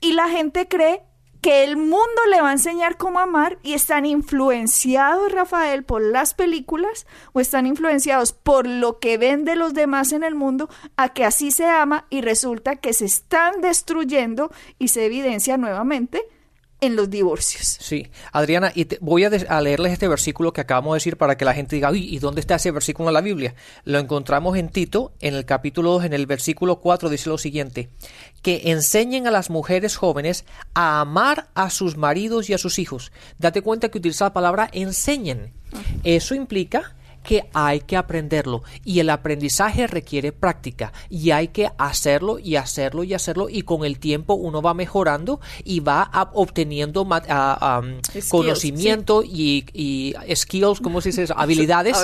y 0.00 0.12
la 0.12 0.28
gente 0.28 0.68
cree 0.68 1.02
que 1.40 1.64
el 1.64 1.76
mundo 1.76 2.26
le 2.30 2.40
va 2.40 2.50
a 2.50 2.52
enseñar 2.52 2.96
cómo 2.96 3.20
amar 3.20 3.58
y 3.62 3.74
están 3.74 4.06
influenciados, 4.06 5.30
Rafael, 5.30 5.84
por 5.84 6.02
las 6.02 6.34
películas 6.34 7.06
o 7.32 7.40
están 7.40 7.66
influenciados 7.66 8.32
por 8.32 8.66
lo 8.66 8.98
que 8.98 9.18
ven 9.18 9.44
de 9.44 9.54
los 9.54 9.72
demás 9.74 10.12
en 10.12 10.24
el 10.24 10.34
mundo 10.34 10.68
a 10.96 11.10
que 11.10 11.24
así 11.24 11.50
se 11.50 11.66
ama 11.66 12.06
y 12.10 12.22
resulta 12.22 12.76
que 12.76 12.92
se 12.92 13.04
están 13.04 13.60
destruyendo 13.60 14.50
y 14.78 14.88
se 14.88 15.06
evidencia 15.06 15.56
nuevamente 15.56 16.24
en 16.80 16.96
los 16.96 17.10
divorcios. 17.10 17.78
Sí, 17.80 18.08
Adriana, 18.32 18.72
y 18.74 18.86
voy 19.00 19.24
a, 19.24 19.60
leerles 19.60 19.92
este 19.92 20.08
versículo 20.08 20.52
que 20.52 20.60
acabamos 20.60 20.94
de 20.94 20.96
decir 20.96 21.16
para 21.16 21.36
que 21.36 21.44
la 21.44 21.54
gente 21.54 21.76
diga, 21.76 21.90
uy, 21.90 22.04
¿y 22.04 22.18
dónde 22.18 22.40
está 22.40 22.56
ese 22.56 22.70
versículo 22.70 23.08
en 23.08 23.14
la 23.14 23.20
Biblia? 23.20 23.54
Lo 23.84 23.98
encontramos 23.98 24.56
en 24.56 24.68
Tito, 24.68 25.12
en 25.20 25.34
el 25.34 25.44
capítulo 25.44 25.92
2, 25.92 26.04
en 26.04 26.12
el 26.12 26.26
versículo 26.26 26.80
4, 26.80 27.08
dice 27.08 27.30
lo 27.30 27.38
siguiente, 27.38 27.88
que 28.42 28.70
enseñen 28.70 29.26
a 29.26 29.30
las 29.30 29.50
mujeres 29.50 29.96
jóvenes 29.96 30.44
a 30.74 31.00
amar 31.00 31.48
a 31.54 31.70
sus 31.70 31.96
maridos 31.96 32.48
y 32.50 32.54
a 32.54 32.58
sus 32.58 32.78
hijos. 32.78 33.12
Date 33.38 33.62
cuenta 33.62 33.88
que 33.88 33.98
utiliza 33.98 34.26
la 34.26 34.32
palabra 34.32 34.68
enseñen. 34.72 35.52
Eso 36.04 36.34
implica 36.34 36.94
que 37.22 37.48
hay 37.52 37.80
que 37.80 37.96
aprenderlo. 37.96 38.62
Y 38.84 39.00
el 39.00 39.10
aprendizaje 39.10 39.86
requiere 39.86 40.32
práctica. 40.32 40.92
Y 41.08 41.30
hay 41.30 41.48
que 41.48 41.70
hacerlo 41.78 42.38
y 42.38 42.56
hacerlo 42.56 43.04
y 43.04 43.14
hacerlo. 43.14 43.48
Y 43.48 43.62
con 43.62 43.84
el 43.84 43.98
tiempo 43.98 44.34
uno 44.34 44.62
va 44.62 44.74
mejorando 44.74 45.40
y 45.64 45.80
va 45.80 46.10
obteniendo 46.34 47.06
conocimiento 48.30 49.22
y, 49.24 50.14
skills, 50.34 50.80
¿cómo 50.80 51.00
se 51.00 51.10
dice? 51.10 51.26
Habilidades, 51.36 51.96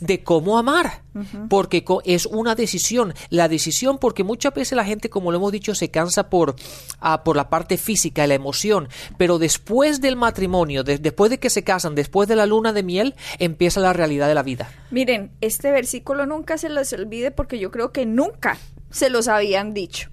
de 0.00 0.22
cómo 0.22 0.58
amar, 0.58 1.02
porque 1.48 1.84
es 2.04 2.26
una 2.26 2.54
decisión, 2.54 3.14
la 3.30 3.48
decisión 3.48 3.98
porque 3.98 4.24
muchas 4.24 4.54
veces 4.54 4.76
la 4.76 4.84
gente, 4.84 5.10
como 5.10 5.30
lo 5.30 5.38
hemos 5.38 5.52
dicho, 5.52 5.74
se 5.74 5.90
cansa 5.90 6.30
por, 6.30 6.56
ah, 7.00 7.24
por 7.24 7.36
la 7.36 7.48
parte 7.48 7.76
física, 7.76 8.26
la 8.26 8.34
emoción, 8.34 8.88
pero 9.16 9.38
después 9.38 10.00
del 10.00 10.16
matrimonio, 10.16 10.84
después 10.84 11.30
de 11.30 11.38
que 11.38 11.50
se 11.50 11.64
casan, 11.64 11.94
después 11.94 12.28
de 12.28 12.36
la 12.36 12.46
luna 12.46 12.72
de 12.72 12.82
miel, 12.82 13.14
empieza 13.38 13.80
la 13.80 13.92
realidad 13.92 14.28
de 14.28 14.34
la 14.34 14.42
vida. 14.42 14.70
Miren, 14.90 15.32
este 15.40 15.70
versículo 15.70 16.26
nunca 16.26 16.58
se 16.58 16.68
los 16.68 16.92
olvide 16.92 17.30
porque 17.30 17.58
yo 17.58 17.70
creo 17.70 17.92
que 17.92 18.06
nunca 18.06 18.58
se 18.90 19.10
los 19.10 19.28
habían 19.28 19.74
dicho. 19.74 20.10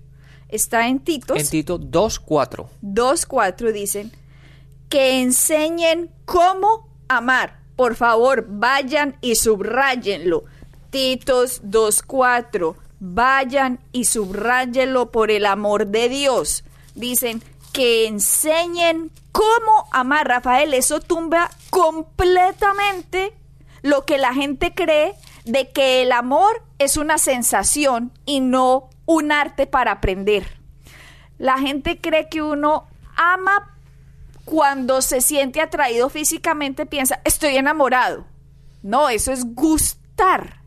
Está 0.50 0.88
en 0.88 1.00
Tito. 1.00 1.36
En 1.36 1.48
Tito 1.48 1.80
2.4. 1.80 2.68
2.4 2.82 3.72
dicen 3.72 4.12
que 4.90 5.22
enseñen 5.22 6.12
cómo 6.26 6.90
amar. 7.08 7.60
Por 7.76 7.96
favor, 7.96 8.46
vayan 8.48 9.18
y 9.22 9.36
subrayenlo. 9.36 10.46
Titos 10.90 11.64
2.4. 11.64 12.76
Vayan 13.00 13.80
y 13.92 14.06
subrayenlo 14.06 15.12
por 15.12 15.32
el 15.32 15.46
amor 15.46 15.88
de 15.88 16.10
Dios. 16.10 16.64
Dicen 16.96 17.44
que 17.74 18.08
enseñen 18.08 19.12
cómo 19.32 19.88
amar. 19.92 20.28
Rafael, 20.28 20.74
eso 20.74 21.00
tumba 21.02 21.52
completamente 21.70 23.34
lo 23.82 24.06
que 24.06 24.18
la 24.18 24.34
gente 24.34 24.74
cree 24.74 25.14
de 25.44 25.70
que 25.70 26.02
el 26.02 26.12
amor 26.12 26.64
es 26.80 26.98
una 26.98 27.18
sensación 27.18 28.12
y 28.26 28.40
no 28.40 28.90
un 29.06 29.32
arte 29.32 29.68
para 29.68 29.92
aprender. 29.92 30.60
La 31.38 31.58
gente 31.60 32.00
cree 32.00 32.30
que 32.30 32.42
uno 32.42 32.88
ama 33.16 33.76
cuando 34.46 35.02
se 35.02 35.22
siente 35.22 35.60
atraído 35.60 36.10
físicamente, 36.10 36.86
piensa, 36.86 37.20
estoy 37.26 37.58
enamorado. 37.58 38.26
No, 38.84 39.10
eso 39.10 39.32
es 39.32 39.44
gustar. 39.54 40.62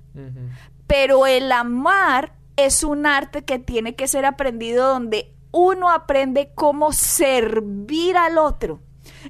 Pero 0.86 1.26
el 1.26 1.50
amar 1.52 2.32
es 2.56 2.82
un 2.84 3.06
arte 3.06 3.44
que 3.44 3.58
tiene 3.58 3.94
que 3.94 4.08
ser 4.08 4.24
aprendido 4.24 4.88
donde 4.88 5.32
uno 5.50 5.90
aprende 5.90 6.50
cómo 6.54 6.92
servir 6.92 8.16
al 8.16 8.38
otro 8.38 8.80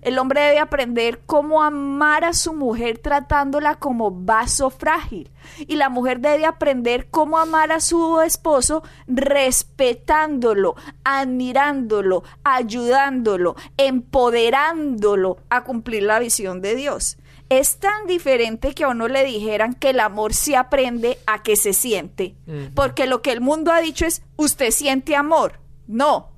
el 0.03 0.19
hombre 0.19 0.41
debe 0.43 0.59
aprender 0.59 1.21
cómo 1.27 1.63
amar 1.63 2.25
a 2.25 2.33
su 2.33 2.53
mujer 2.53 2.99
tratándola 2.99 3.77
como 3.77 4.11
vaso 4.11 4.71
frágil. 4.71 5.31
Y 5.59 5.77
la 5.77 5.89
mujer 5.89 6.21
debe 6.21 6.47
aprender 6.47 7.09
cómo 7.11 7.39
amar 7.39 7.73
a 7.73 7.81
su 7.81 8.21
esposo 8.21 8.83
respetándolo, 9.07 10.77
admirándolo, 11.05 12.23
ayudándolo, 12.45 13.57
empoderándolo 13.77 15.39
a 15.49 15.65
cumplir 15.65 16.05
la 16.05 16.19
visión 16.19 16.61
de 16.61 16.75
Dios. 16.75 17.19
Es 17.49 17.79
tan 17.79 18.07
diferente 18.07 18.75
que 18.75 18.85
a 18.85 18.89
uno 18.89 19.09
le 19.09 19.25
dijeran 19.25 19.75
que 19.75 19.91
el 19.91 20.01
amor 20.01 20.35
se 20.35 20.57
aprende 20.57 21.19
a 21.27 21.43
que 21.43 21.57
se 21.57 21.73
siente. 21.73 22.35
Porque 22.75 23.07
lo 23.07 23.23
que 23.23 23.33
el 23.33 23.41
mundo 23.41 23.73
ha 23.73 23.81
dicho 23.81 24.05
es, 24.05 24.23
usted 24.37 24.71
siente 24.71 25.17
amor. 25.17 25.61
No, 25.87 26.33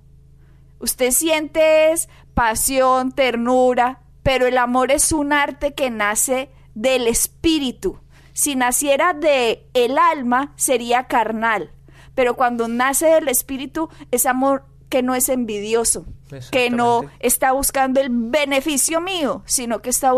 Usted 0.80 1.10
siente 1.10 1.92
es 1.92 2.08
pasión, 2.32 3.12
ternura, 3.12 4.00
pero 4.22 4.46
el 4.46 4.56
amor 4.56 4.90
es 4.90 5.12
un 5.12 5.32
arte 5.32 5.74
que 5.74 5.90
nace 5.90 6.50
del 6.74 7.06
espíritu. 7.06 8.00
Si 8.32 8.56
naciera 8.56 9.12
de 9.12 9.68
el 9.74 9.98
alma 9.98 10.54
sería 10.56 11.06
carnal, 11.06 11.70
pero 12.14 12.34
cuando 12.34 12.66
nace 12.66 13.06
del 13.06 13.28
espíritu 13.28 13.90
es 14.10 14.24
amor 14.24 14.64
que 14.90 15.02
no 15.02 15.14
es 15.14 15.28
envidioso, 15.28 16.04
que 16.50 16.68
no 16.68 17.04
está 17.20 17.52
buscando 17.52 18.00
el 18.00 18.08
beneficio 18.10 19.00
mío, 19.00 19.42
sino 19.46 19.80
que 19.80 19.90
está 19.90 20.12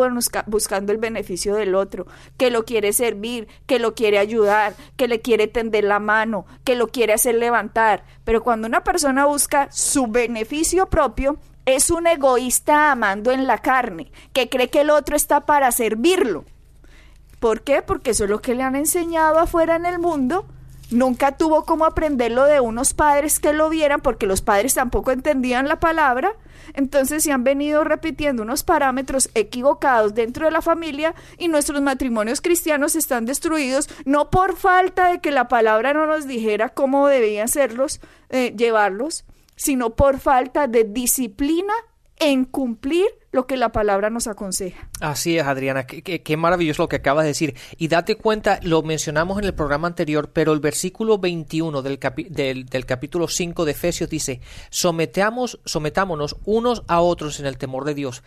buscando 0.46 0.92
el 0.92 0.98
beneficio 0.98 1.54
del 1.54 1.74
otro, 1.74 2.06
que 2.38 2.50
lo 2.50 2.64
quiere 2.64 2.94
servir, 2.94 3.48
que 3.66 3.78
lo 3.78 3.94
quiere 3.94 4.18
ayudar, 4.18 4.74
que 4.96 5.08
le 5.08 5.20
quiere 5.20 5.46
tender 5.46 5.84
la 5.84 6.00
mano, 6.00 6.46
que 6.64 6.74
lo 6.74 6.88
quiere 6.88 7.12
hacer 7.12 7.34
levantar. 7.34 8.04
Pero 8.24 8.42
cuando 8.42 8.66
una 8.66 8.82
persona 8.82 9.26
busca 9.26 9.68
su 9.70 10.06
beneficio 10.06 10.88
propio, 10.88 11.36
es 11.66 11.90
un 11.90 12.06
egoísta 12.06 12.90
amando 12.90 13.30
en 13.30 13.46
la 13.46 13.58
carne, 13.58 14.10
que 14.32 14.48
cree 14.48 14.70
que 14.70 14.80
el 14.80 14.90
otro 14.90 15.16
está 15.16 15.42
para 15.42 15.70
servirlo. 15.70 16.46
¿Por 17.40 17.60
qué? 17.60 17.82
Porque 17.82 18.12
eso 18.12 18.24
es 18.24 18.30
lo 18.30 18.40
que 18.40 18.54
le 18.54 18.62
han 18.62 18.74
enseñado 18.74 19.38
afuera 19.38 19.76
en 19.76 19.84
el 19.84 19.98
mundo 19.98 20.46
nunca 20.92 21.36
tuvo 21.36 21.64
cómo 21.64 21.84
aprenderlo 21.84 22.44
de 22.44 22.60
unos 22.60 22.94
padres 22.94 23.40
que 23.40 23.52
lo 23.52 23.68
vieran 23.68 24.00
porque 24.00 24.26
los 24.26 24.42
padres 24.42 24.74
tampoco 24.74 25.10
entendían 25.10 25.68
la 25.68 25.80
palabra. 25.80 26.34
Entonces 26.74 27.24
se 27.24 27.32
han 27.32 27.44
venido 27.44 27.84
repitiendo 27.84 28.42
unos 28.42 28.62
parámetros 28.62 29.30
equivocados 29.34 30.14
dentro 30.14 30.46
de 30.46 30.52
la 30.52 30.62
familia 30.62 31.14
y 31.38 31.48
nuestros 31.48 31.82
matrimonios 31.82 32.40
cristianos 32.40 32.94
están 32.94 33.26
destruidos 33.26 33.88
no 34.04 34.30
por 34.30 34.56
falta 34.56 35.08
de 35.10 35.20
que 35.20 35.30
la 35.30 35.48
palabra 35.48 35.92
no 35.92 36.06
nos 36.06 36.26
dijera 36.26 36.68
cómo 36.68 37.08
debían 37.08 37.48
serlos, 37.48 38.00
eh, 38.30 38.54
llevarlos, 38.56 39.24
sino 39.56 39.90
por 39.90 40.18
falta 40.18 40.66
de 40.66 40.84
disciplina 40.84 41.74
en 42.18 42.44
cumplir 42.44 43.06
lo 43.32 43.46
que 43.46 43.56
la 43.56 43.72
palabra 43.72 44.10
nos 44.10 44.26
aconseja. 44.26 44.88
Así 45.00 45.38
es, 45.38 45.44
Adriana, 45.44 45.86
qué, 45.86 46.36
maravilloso 46.36 46.82
lo 46.82 46.88
que 46.88 46.96
acabas 46.96 47.24
de 47.24 47.28
decir. 47.28 47.56
Y 47.78 47.88
date 47.88 48.16
cuenta, 48.16 48.60
lo 48.62 48.82
mencionamos 48.82 49.38
en 49.38 49.44
el 49.44 49.54
programa 49.54 49.88
anterior, 49.88 50.30
pero 50.32 50.52
el 50.52 50.60
versículo 50.60 51.18
21 51.18 51.82
del, 51.82 51.98
del, 52.28 52.66
del 52.66 52.86
capítulo 52.86 53.26
5 53.26 53.64
de 53.64 53.72
Efesios 53.72 54.10
dice, 54.10 54.40
Sometamos, 54.70 55.58
sometámonos 55.64 56.36
unos 56.44 56.84
a 56.86 57.00
otros 57.00 57.40
en 57.40 57.46
el 57.46 57.56
temor 57.56 57.84
de 57.84 57.94
Dios. 57.94 58.22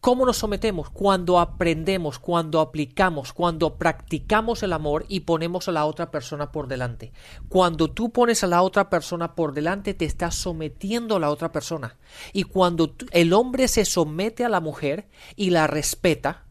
¿Cómo 0.00 0.24
nos 0.24 0.38
sometemos? 0.38 0.88
Cuando 0.88 1.38
aprendemos, 1.38 2.18
cuando 2.18 2.60
aplicamos, 2.60 3.34
cuando 3.34 3.76
practicamos 3.76 4.62
el 4.62 4.72
amor 4.72 5.04
y 5.08 5.20
ponemos 5.20 5.68
a 5.68 5.72
la 5.72 5.84
otra 5.84 6.10
persona 6.10 6.52
por 6.52 6.68
delante. 6.68 7.12
Cuando 7.50 7.90
tú 7.90 8.10
pones 8.10 8.42
a 8.42 8.46
la 8.46 8.62
otra 8.62 8.88
persona 8.88 9.34
por 9.34 9.52
delante, 9.52 9.92
te 9.92 10.06
estás 10.06 10.36
sometiendo 10.36 11.16
a 11.16 11.20
la 11.20 11.28
otra 11.28 11.52
persona. 11.52 11.98
Y 12.32 12.44
cuando 12.44 12.94
el 13.10 13.34
hombre 13.34 13.68
se 13.68 13.84
somete 13.84 14.42
a 14.42 14.48
la 14.48 14.60
mujer 14.60 15.06
y 15.36 15.50
la 15.50 15.66
respeta, 15.66 16.46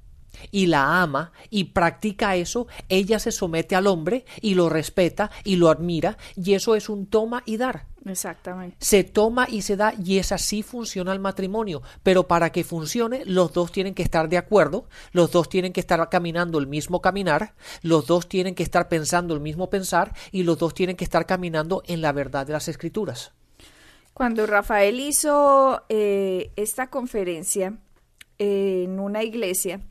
y 0.51 0.67
la 0.67 1.01
ama 1.01 1.31
y 1.49 1.65
practica 1.65 2.35
eso, 2.35 2.67
ella 2.87 3.17
se 3.17 3.31
somete 3.31 3.75
al 3.75 3.87
hombre 3.87 4.25
y 4.41 4.53
lo 4.53 4.69
respeta 4.69 5.31
y 5.43 5.55
lo 5.55 5.69
admira 5.69 6.17
y 6.35 6.53
eso 6.53 6.75
es 6.75 6.87
un 6.87 7.07
toma 7.07 7.43
y 7.45 7.57
dar. 7.57 7.87
Exactamente. 8.05 8.77
Se 8.79 9.03
toma 9.03 9.47
y 9.49 9.61
se 9.61 9.75
da 9.75 9.93
y 10.03 10.19
es 10.19 10.31
así 10.31 10.63
funciona 10.63 11.11
el 11.11 11.19
matrimonio. 11.19 11.81
Pero 12.03 12.27
para 12.27 12.51
que 12.51 12.63
funcione, 12.63 13.23
los 13.25 13.53
dos 13.53 13.71
tienen 13.71 13.93
que 13.93 14.03
estar 14.03 14.29
de 14.29 14.37
acuerdo, 14.37 14.87
los 15.11 15.31
dos 15.31 15.49
tienen 15.49 15.73
que 15.73 15.79
estar 15.79 16.07
caminando 16.09 16.59
el 16.59 16.67
mismo 16.67 17.01
caminar, 17.01 17.53
los 17.81 18.05
dos 18.07 18.27
tienen 18.27 18.55
que 18.55 18.63
estar 18.63 18.87
pensando 18.87 19.33
el 19.33 19.41
mismo 19.41 19.69
pensar 19.69 20.13
y 20.31 20.43
los 20.43 20.57
dos 20.57 20.73
tienen 20.73 20.95
que 20.95 21.03
estar 21.03 21.25
caminando 21.25 21.83
en 21.87 22.01
la 22.01 22.11
verdad 22.11 22.47
de 22.47 22.53
las 22.53 22.67
escrituras. 22.67 23.33
Cuando 24.13 24.45
Rafael 24.45 24.99
hizo 24.99 25.83
eh, 25.87 26.51
esta 26.55 26.89
conferencia 26.89 27.77
eh, 28.37 28.83
en 28.85 28.99
una 28.99 29.23
iglesia, 29.23 29.81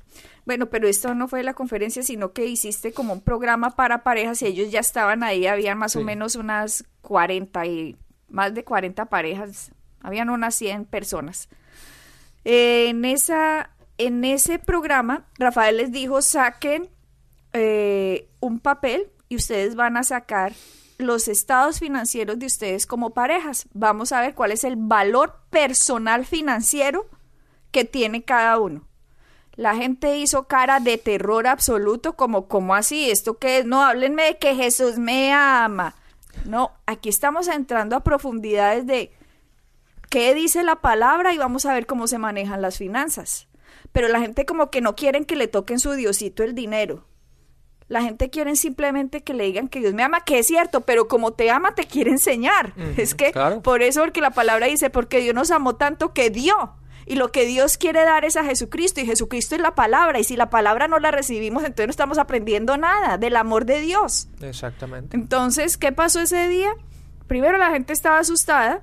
bueno, 0.48 0.70
pero 0.70 0.88
esto 0.88 1.14
no 1.14 1.28
fue 1.28 1.42
la 1.42 1.52
conferencia, 1.52 2.02
sino 2.02 2.32
que 2.32 2.46
hiciste 2.46 2.94
como 2.94 3.12
un 3.12 3.20
programa 3.20 3.76
para 3.76 4.02
parejas 4.02 4.40
y 4.40 4.46
ellos 4.46 4.70
ya 4.70 4.80
estaban 4.80 5.22
ahí, 5.22 5.46
habían 5.46 5.76
más 5.76 5.94
o 5.94 6.00
menos 6.00 6.36
unas 6.36 6.86
40 7.02 7.66
y 7.66 7.96
más 8.30 8.54
de 8.54 8.64
40 8.64 9.04
parejas, 9.10 9.72
habían 10.00 10.30
unas 10.30 10.54
100 10.54 10.86
personas. 10.86 11.50
en, 12.44 13.04
esa, 13.04 13.76
en 13.98 14.24
ese 14.24 14.58
programa, 14.58 15.26
Rafael 15.38 15.76
les 15.76 15.92
dijo, 15.92 16.22
saquen 16.22 16.88
eh, 17.52 18.30
un 18.40 18.58
papel 18.58 19.10
y 19.28 19.36
ustedes 19.36 19.74
van 19.74 19.98
a 19.98 20.02
sacar 20.02 20.54
los 20.96 21.28
estados 21.28 21.78
financieros 21.78 22.38
de 22.38 22.46
ustedes 22.46 22.86
como 22.86 23.10
parejas. 23.10 23.66
Vamos 23.74 24.12
a 24.12 24.22
ver 24.22 24.34
cuál 24.34 24.52
es 24.52 24.64
el 24.64 24.76
valor 24.76 25.42
personal 25.50 26.24
financiero 26.24 27.04
que 27.70 27.84
tiene 27.84 28.22
cada 28.22 28.58
uno. 28.58 28.87
La 29.58 29.74
gente 29.74 30.16
hizo 30.18 30.44
cara 30.44 30.78
de 30.78 30.98
terror 30.98 31.48
absoluto, 31.48 32.12
como, 32.12 32.46
¿cómo 32.46 32.76
así? 32.76 33.10
¿Esto 33.10 33.38
qué 33.38 33.58
es? 33.58 33.66
No, 33.66 33.82
háblenme 33.82 34.22
de 34.22 34.38
que 34.38 34.54
Jesús 34.54 34.98
me 34.98 35.32
ama. 35.32 35.96
No, 36.44 36.70
aquí 36.86 37.08
estamos 37.08 37.48
entrando 37.48 37.96
a 37.96 38.04
profundidades 38.04 38.86
de 38.86 39.10
qué 40.10 40.32
dice 40.32 40.62
la 40.62 40.76
palabra 40.76 41.34
y 41.34 41.38
vamos 41.38 41.66
a 41.66 41.74
ver 41.74 41.86
cómo 41.86 42.06
se 42.06 42.18
manejan 42.18 42.62
las 42.62 42.78
finanzas. 42.78 43.48
Pero 43.90 44.06
la 44.06 44.20
gente 44.20 44.46
como 44.46 44.70
que 44.70 44.80
no 44.80 44.94
quieren 44.94 45.24
que 45.24 45.34
le 45.34 45.48
toquen 45.48 45.80
su 45.80 45.90
diosito 45.90 46.44
el 46.44 46.54
dinero. 46.54 47.04
La 47.88 48.00
gente 48.00 48.30
quiere 48.30 48.54
simplemente 48.54 49.24
que 49.24 49.34
le 49.34 49.42
digan 49.42 49.66
que 49.66 49.80
Dios 49.80 49.92
me 49.92 50.04
ama, 50.04 50.20
que 50.20 50.38
es 50.38 50.46
cierto, 50.46 50.82
pero 50.82 51.08
como 51.08 51.32
te 51.32 51.50
ama 51.50 51.74
te 51.74 51.88
quiere 51.88 52.12
enseñar. 52.12 52.74
es 52.96 53.16
que 53.16 53.32
por 53.64 53.82
eso 53.82 54.02
porque 54.02 54.20
la 54.20 54.30
palabra 54.30 54.68
dice, 54.68 54.88
porque 54.88 55.18
Dios 55.18 55.34
nos 55.34 55.50
amó 55.50 55.74
tanto 55.74 56.12
que 56.14 56.30
dio. 56.30 56.76
Y 57.10 57.14
lo 57.14 57.32
que 57.32 57.46
Dios 57.46 57.78
quiere 57.78 58.04
dar 58.04 58.26
es 58.26 58.36
a 58.36 58.44
Jesucristo 58.44 59.00
y 59.00 59.06
Jesucristo 59.06 59.54
es 59.54 59.62
la 59.62 59.74
palabra. 59.74 60.20
Y 60.20 60.24
si 60.24 60.36
la 60.36 60.50
palabra 60.50 60.88
no 60.88 60.98
la 60.98 61.10
recibimos, 61.10 61.64
entonces 61.64 61.86
no 61.86 61.90
estamos 61.90 62.18
aprendiendo 62.18 62.76
nada 62.76 63.16
del 63.16 63.36
amor 63.36 63.64
de 63.64 63.80
Dios. 63.80 64.28
Exactamente. 64.42 65.16
Entonces, 65.16 65.78
¿qué 65.78 65.90
pasó 65.90 66.20
ese 66.20 66.48
día? 66.48 66.70
Primero 67.26 67.56
la 67.56 67.70
gente 67.70 67.94
estaba 67.94 68.18
asustada. 68.18 68.82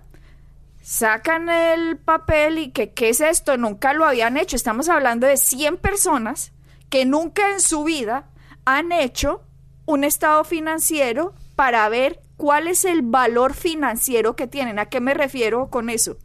Sacan 0.81 1.49
el 1.49 1.97
papel 1.97 2.57
y 2.57 2.71
que, 2.71 2.93
¿qué 2.93 3.09
es 3.09 3.21
esto? 3.21 3.57
Nunca 3.57 3.93
lo 3.93 4.05
habían 4.05 4.37
hecho. 4.37 4.55
Estamos 4.55 4.89
hablando 4.89 5.27
de 5.27 5.37
100 5.37 5.77
personas 5.77 6.51
que 6.89 7.05
nunca 7.05 7.51
en 7.51 7.61
su 7.61 7.83
vida 7.83 8.31
han 8.65 8.91
hecho 8.91 9.43
un 9.85 10.03
estado 10.03 10.43
financiero 10.45 11.35
para 11.55 11.87
ver 11.89 12.21
cuál 12.37 12.67
es 12.67 12.85
el 12.85 13.03
valor 13.03 13.53
financiero 13.53 14.35
que 14.35 14.47
tienen. 14.47 14.79
¿A 14.79 14.87
qué 14.87 14.99
me 14.99 15.13
refiero 15.13 15.69
con 15.69 15.91
eso? 15.91 16.17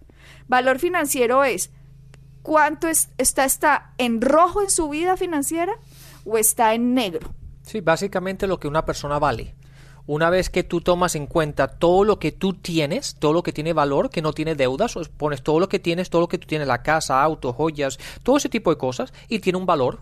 Valor 0.48 0.78
financiero 0.78 1.44
es 1.44 1.70
cuánto 2.42 2.88
está, 2.88 3.44
está 3.44 3.92
en 3.98 4.20
rojo 4.20 4.62
en 4.62 4.70
su 4.70 4.88
vida 4.88 5.16
financiera 5.16 5.74
o 6.24 6.38
está 6.38 6.74
en 6.74 6.94
negro. 6.94 7.32
Sí, 7.62 7.80
básicamente 7.80 8.46
lo 8.46 8.58
que 8.58 8.68
una 8.68 8.84
persona 8.84 9.18
vale. 9.18 9.54
Una 10.06 10.30
vez 10.30 10.50
que 10.50 10.64
tú 10.64 10.80
tomas 10.80 11.14
en 11.14 11.26
cuenta 11.26 11.68
todo 11.68 12.04
lo 12.04 12.18
que 12.18 12.32
tú 12.32 12.54
tienes, 12.54 13.14
todo 13.16 13.32
lo 13.32 13.42
que 13.42 13.52
tiene 13.52 13.72
valor, 13.72 14.10
que 14.10 14.22
no 14.22 14.32
tiene 14.32 14.56
deudas, 14.56 14.94
pones 15.16 15.42
todo 15.42 15.60
lo 15.60 15.68
que 15.68 15.78
tienes, 15.78 16.10
todo 16.10 16.22
lo 16.22 16.28
que 16.28 16.38
tú 16.38 16.48
tienes, 16.48 16.66
la 16.66 16.82
casa, 16.82 17.22
auto, 17.22 17.52
joyas, 17.52 17.98
todo 18.22 18.38
ese 18.38 18.48
tipo 18.48 18.70
de 18.70 18.78
cosas, 18.78 19.12
y 19.28 19.38
tiene 19.38 19.58
un 19.58 19.66
valor. 19.66 20.00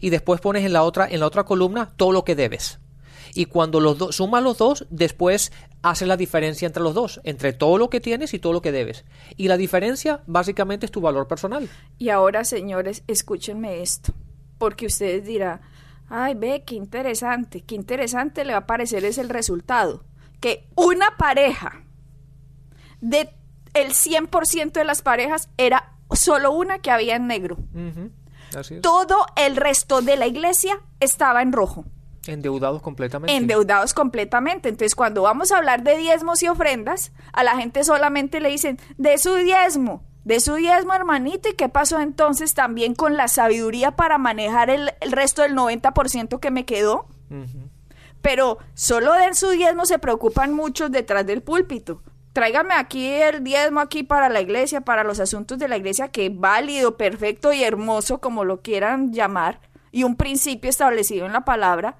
Y 0.00 0.10
después 0.10 0.40
pones 0.40 0.64
en 0.66 0.74
la 0.74 0.82
otra, 0.82 1.08
en 1.08 1.20
la 1.20 1.26
otra 1.26 1.44
columna 1.44 1.90
todo 1.96 2.12
lo 2.12 2.24
que 2.24 2.36
debes 2.36 2.80
y 3.34 3.46
cuando 3.46 3.80
los 3.80 3.98
dos 3.98 4.16
sumas 4.16 4.42
los 4.42 4.58
dos, 4.58 4.86
después 4.90 5.52
haces 5.82 6.08
la 6.08 6.16
diferencia 6.16 6.66
entre 6.66 6.82
los 6.82 6.94
dos, 6.94 7.20
entre 7.24 7.52
todo 7.52 7.78
lo 7.78 7.90
que 7.90 8.00
tienes 8.00 8.34
y 8.34 8.38
todo 8.38 8.52
lo 8.52 8.62
que 8.62 8.72
debes. 8.72 9.04
Y 9.36 9.48
la 9.48 9.56
diferencia 9.56 10.22
básicamente 10.26 10.86
es 10.86 10.92
tu 10.92 11.00
valor 11.00 11.26
personal. 11.26 11.68
Y 11.98 12.10
ahora, 12.10 12.44
señores, 12.44 13.02
escúchenme 13.06 13.82
esto, 13.82 14.12
porque 14.58 14.86
ustedes 14.86 15.24
dirán, 15.24 15.60
ay, 16.08 16.34
ve, 16.34 16.64
qué 16.66 16.74
interesante, 16.74 17.62
qué 17.62 17.74
interesante 17.74 18.44
le 18.44 18.52
va 18.52 18.60
a 18.60 18.66
parecer 18.66 19.04
es 19.04 19.18
el 19.18 19.28
resultado, 19.28 20.04
que 20.40 20.68
una 20.74 21.16
pareja 21.16 21.84
de 23.00 23.30
el 23.74 23.92
100% 23.92 24.72
de 24.72 24.84
las 24.84 25.02
parejas 25.02 25.48
era 25.56 25.94
solo 26.12 26.52
una 26.52 26.80
que 26.80 26.90
había 26.90 27.16
en 27.16 27.26
negro. 27.26 27.56
Todo 28.82 29.26
el 29.36 29.56
resto 29.56 30.02
de 30.02 30.16
la 30.16 30.26
iglesia 30.26 30.80
estaba 30.98 31.42
en 31.42 31.52
rojo. 31.52 31.84
Endeudados 32.26 32.82
completamente. 32.82 33.34
Endeudados 33.34 33.94
completamente. 33.94 34.68
Entonces, 34.68 34.94
cuando 34.94 35.22
vamos 35.22 35.52
a 35.52 35.58
hablar 35.58 35.82
de 35.82 35.96
diezmos 35.96 36.42
y 36.42 36.48
ofrendas, 36.48 37.12
a 37.32 37.42
la 37.44 37.56
gente 37.56 37.82
solamente 37.82 38.40
le 38.40 38.50
dicen, 38.50 38.78
de 38.98 39.16
su 39.18 39.34
diezmo, 39.36 40.02
de 40.24 40.40
su 40.40 40.54
diezmo, 40.54 40.92
hermanito. 40.92 41.48
¿Y 41.48 41.54
qué 41.54 41.68
pasó 41.68 41.98
entonces 41.98 42.54
también 42.54 42.94
con 42.94 43.16
la 43.16 43.28
sabiduría 43.28 43.92
para 43.92 44.18
manejar 44.18 44.68
el, 44.68 44.90
resto 45.10 45.42
del 45.42 45.54
90% 45.54 46.40
que 46.40 46.50
me 46.50 46.66
quedó? 46.66 47.06
Pero 48.20 48.58
solo 48.74 49.14
de 49.14 49.32
su 49.34 49.50
diezmo 49.50 49.86
se 49.86 49.98
preocupan 49.98 50.52
muchos 50.52 50.90
detrás 50.90 51.26
del 51.26 51.42
púlpito. 51.42 52.02
Tráigame 52.34 52.74
aquí 52.74 53.08
el 53.08 53.42
diezmo 53.42 53.80
aquí 53.80 54.02
para 54.02 54.28
la 54.28 54.40
iglesia, 54.40 54.82
para 54.82 55.04
los 55.04 55.20
asuntos 55.20 55.58
de 55.58 55.68
la 55.68 55.78
iglesia, 55.78 56.08
que 56.08 56.26
es 56.26 56.38
válido, 56.38 56.96
perfecto 56.96 57.52
y 57.52 57.64
hermoso, 57.64 58.20
como 58.20 58.44
lo 58.44 58.60
quieran 58.60 59.12
llamar, 59.12 59.60
y 59.90 60.04
un 60.04 60.16
principio 60.16 60.70
establecido 60.70 61.26
en 61.26 61.32
la 61.32 61.44
palabra 61.44 61.96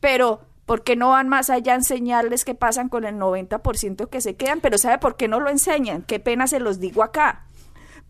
pero 0.00 0.40
¿por 0.66 0.82
qué 0.82 0.96
no 0.96 1.10
van 1.10 1.28
más 1.28 1.48
allá 1.48 1.72
a 1.72 1.76
enseñarles 1.76 2.44
qué 2.44 2.54
pasan 2.54 2.88
con 2.88 3.04
el 3.04 3.16
90% 3.16 4.08
que 4.08 4.20
se 4.20 4.36
quedan? 4.36 4.60
Pero 4.60 4.78
¿sabe 4.78 4.98
por 4.98 5.16
qué 5.16 5.28
no 5.28 5.40
lo 5.40 5.48
enseñan? 5.48 6.02
Qué 6.02 6.20
pena 6.20 6.46
se 6.46 6.60
los 6.60 6.80
digo 6.80 7.02
acá. 7.02 7.46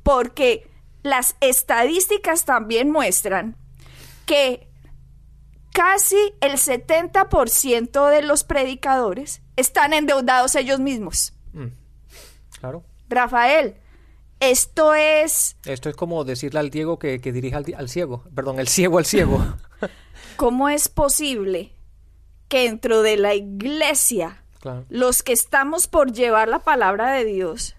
Porque 0.03 0.69
las 1.03 1.37
estadísticas 1.41 2.45
también 2.45 2.91
muestran 2.91 3.57
que 4.25 4.69
casi 5.73 6.17
el 6.41 6.53
70% 6.53 8.11
de 8.11 8.23
los 8.23 8.45
predicadores 8.45 9.43
están 9.57 9.93
endeudados 9.93 10.55
ellos 10.55 10.81
mismos. 10.81 11.35
Mm, 11.53 11.67
claro. 12.59 12.85
Rafael, 13.09 13.77
esto 14.41 14.95
es... 14.95 15.57
Esto 15.65 15.89
es 15.89 15.97
como 15.97 16.25
decirle 16.25 16.61
al 16.61 16.71
Diego 16.71 16.99
que, 16.99 17.21
que 17.21 17.33
dirija 17.33 17.59
al, 17.59 17.67
al, 17.77 17.89
ciego, 17.89 18.25
perdón, 18.35 18.59
el 18.59 18.69
ciego 18.69 18.99
al 18.99 19.05
ciego. 19.05 19.45
¿Cómo 20.37 20.69
es 20.69 20.89
posible 20.89 21.76
que 22.49 22.65
dentro 22.65 23.03
de 23.03 23.17
la 23.17 23.35
iglesia, 23.35 24.43
los 24.89 25.23
que 25.23 25.33
estamos 25.33 25.87
por 25.87 26.13
llevar 26.13 26.49
la 26.49 26.59
palabra 26.59 27.13
de 27.13 27.25
Dios, 27.25 27.77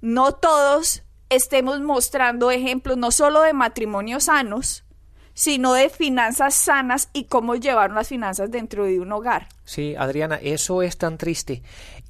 no 0.00 0.32
todos 0.32 1.02
estemos 1.30 1.80
mostrando 1.80 2.50
ejemplos 2.50 2.96
no 2.96 3.10
solo 3.10 3.42
de 3.42 3.52
matrimonios 3.52 4.24
sanos, 4.24 4.84
sino 5.34 5.72
de 5.72 5.88
finanzas 5.88 6.54
sanas 6.54 7.10
y 7.12 7.24
cómo 7.24 7.54
llevar 7.54 7.92
las 7.92 8.08
finanzas 8.08 8.50
dentro 8.50 8.84
de 8.84 8.98
un 8.98 9.12
hogar. 9.12 9.48
Sí, 9.64 9.94
Adriana, 9.96 10.36
eso 10.36 10.82
es 10.82 10.98
tan 10.98 11.16
triste. 11.16 11.62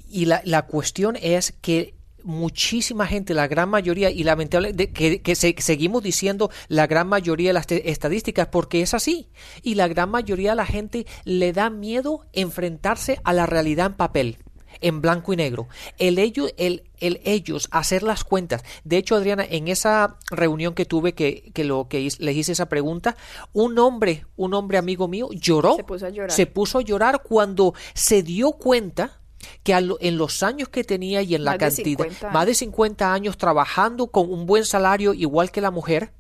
Y 0.09 0.25
la, 0.25 0.41
la 0.45 0.63
cuestión 0.63 1.17
es 1.21 1.53
que 1.61 1.95
muchísima 2.23 3.07
gente, 3.07 3.35
la 3.35 3.49
gran 3.49 3.69
mayoría, 3.69 4.11
y 4.11 4.25
lamentable 4.25 4.75
que, 4.75 5.23
que 5.23 5.35
seguimos 5.35 6.03
diciendo 6.03 6.51
la 6.69 6.87
gran 6.87 7.09
mayoría 7.09 7.51
de 7.51 7.55
las 7.55 7.67
estadísticas, 7.71 8.49
porque 8.49 8.83
es 8.83 8.95
así. 8.95 9.29
Y 9.63 9.75
la 9.75 9.89
gran 9.89 10.11
mayoría 10.11 10.51
de 10.51 10.57
la 10.57 10.67
gente 10.67 11.07
le 11.25 11.53
da 11.53 11.71
miedo 11.71 12.27
enfrentarse 12.33 13.21
a 13.25 13.33
la 13.33 13.47
realidad 13.47 13.87
en 13.87 13.95
papel 13.95 14.39
en 14.81 15.01
blanco 15.01 15.33
y 15.33 15.37
negro. 15.37 15.69
El 15.99 16.19
ellos, 16.19 16.53
el, 16.57 16.85
el 16.99 17.21
ellos 17.25 17.69
hacer 17.71 18.03
las 18.03 18.25
cuentas. 18.25 18.65
De 18.85 18.97
hecho, 18.97 19.17
Adriana, 19.17 19.45
en 19.49 19.69
esa 19.69 20.19
reunión 20.31 20.75
que 20.75 20.85
tuve 20.85 21.15
que, 21.15 21.51
que 21.53 21.65
lo 21.65 21.89
que 21.89 22.09
le 22.19 22.33
hice 22.33 22.53
esa 22.53 22.69
pregunta, 22.69 23.17
un 23.53 23.79
hombre, 23.79 24.27
un 24.37 24.55
hombre 24.55 24.79
amigo 24.79 25.09
mío, 25.09 25.29
lloró. 25.33 25.77
Se 25.77 25.85
puso 25.85 26.07
a 26.07 26.11
llorar. 26.11 26.33
Se 26.33 26.47
puso 26.47 26.79
a 26.79 26.83
llorar 26.83 27.23
cuando 27.23 27.75
se 27.95 28.23
dio 28.23 28.53
cuenta 28.53 29.18
que 29.63 29.73
en 29.73 30.19
los 30.19 30.43
años 30.43 30.69
que 30.69 30.85
tenía 30.85 31.23
y 31.23 31.35
en 31.35 31.45
la 31.45 31.59
cantidad, 31.59 32.07
más 32.33 32.47
de 32.47 32.55
50 32.55 33.13
años 33.13 33.37
trabajando 33.37 34.09
con 34.09 34.31
un 34.31 34.47
buen 34.47 34.65
salario 34.65 35.15
igual 35.15 35.51
que 35.51 35.61
la 35.61 35.71
mujer, 35.71 36.13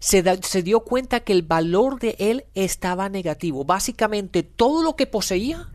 se, 0.00 0.22
se, 0.42 0.62
dio 0.62 0.80
cuenta 0.80 1.20
que 1.20 1.32
el 1.32 1.42
valor 1.42 1.98
de 1.98 2.16
él 2.18 2.44
estaba 2.54 3.08
negativo. 3.08 3.64
Básicamente 3.64 4.42
todo 4.42 4.82
lo 4.82 4.96
que 4.96 5.06
poseía 5.06 5.73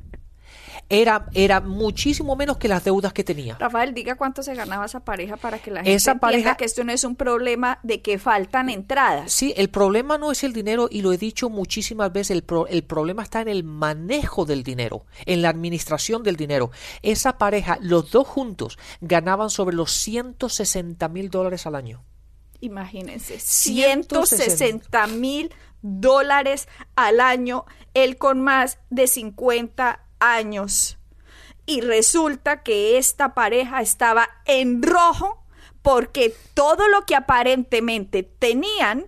era, 0.89 1.27
era 1.33 1.61
muchísimo 1.61 2.35
menos 2.35 2.57
que 2.57 2.67
las 2.67 2.83
deudas 2.83 3.13
que 3.13 3.23
tenía. 3.23 3.55
Rafael, 3.59 3.93
diga 3.93 4.15
cuánto 4.15 4.41
se 4.41 4.55
ganaba 4.55 4.85
esa 4.85 5.01
pareja 5.01 5.37
para 5.37 5.59
que 5.59 5.69
la 5.69 5.81
gente 5.81 5.93
esa 5.93 6.13
entienda 6.13 6.57
que 6.57 6.65
esto 6.65 6.83
no 6.83 6.91
es 6.91 7.03
un 7.03 7.15
problema 7.15 7.79
de 7.83 8.01
que 8.01 8.17
faltan 8.17 8.69
entradas. 8.69 9.31
Sí, 9.31 9.53
el 9.55 9.69
problema 9.69 10.17
no 10.17 10.31
es 10.31 10.43
el 10.43 10.51
dinero 10.51 10.87
y 10.91 11.01
lo 11.01 11.13
he 11.13 11.17
dicho 11.17 11.49
muchísimas 11.49 12.11
veces, 12.11 12.31
el, 12.31 12.45
el 12.69 12.83
problema 12.83 13.21
está 13.23 13.41
en 13.41 13.47
el 13.47 13.63
manejo 13.63 14.45
del 14.45 14.63
dinero, 14.63 15.05
en 15.25 15.43
la 15.43 15.49
administración 15.49 16.23
del 16.23 16.35
dinero. 16.35 16.71
Esa 17.03 17.37
pareja, 17.37 17.77
los 17.81 18.11
dos 18.11 18.27
juntos, 18.27 18.79
ganaban 18.99 19.51
sobre 19.51 19.75
los 19.75 19.91
160 19.91 21.07
mil 21.09 21.29
dólares 21.29 21.67
al 21.67 21.75
año. 21.75 22.03
Imagínense, 22.61 23.39
160 23.39 25.07
mil 25.07 25.53
dólares 25.81 26.67
al 26.95 27.21
año, 27.21 27.65
él 27.93 28.17
con 28.17 28.41
más 28.41 28.79
de 28.89 29.07
50 29.07 30.08
años. 30.19 30.97
Y 31.65 31.81
resulta 31.81 32.63
que 32.63 32.97
esta 32.97 33.33
pareja 33.33 33.81
estaba 33.81 34.29
en 34.45 34.81
rojo 34.81 35.43
porque 35.81 36.33
todo 36.53 36.87
lo 36.87 37.05
que 37.05 37.15
aparentemente 37.15 38.23
tenían 38.23 39.05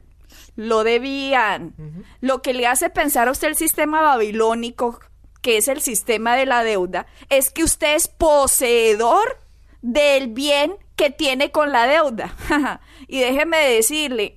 lo 0.55 0.83
debían. 0.83 1.73
Lo 2.19 2.41
que 2.41 2.53
le 2.53 2.67
hace 2.67 2.89
pensar 2.89 3.27
a 3.27 3.31
usted 3.31 3.49
el 3.49 3.55
sistema 3.55 4.01
babilónico, 4.01 4.99
que 5.41 5.57
es 5.57 5.67
el 5.67 5.81
sistema 5.81 6.35
de 6.35 6.45
la 6.45 6.63
deuda, 6.63 7.07
es 7.29 7.51
que 7.51 7.63
usted 7.63 7.95
es 7.95 8.07
poseedor 8.07 9.39
del 9.81 10.27
bien 10.27 10.75
que 10.95 11.09
tiene 11.09 11.51
con 11.51 11.71
la 11.71 11.87
deuda. 11.87 12.35
y 13.07 13.19
déjeme 13.19 13.57
decirle, 13.57 14.35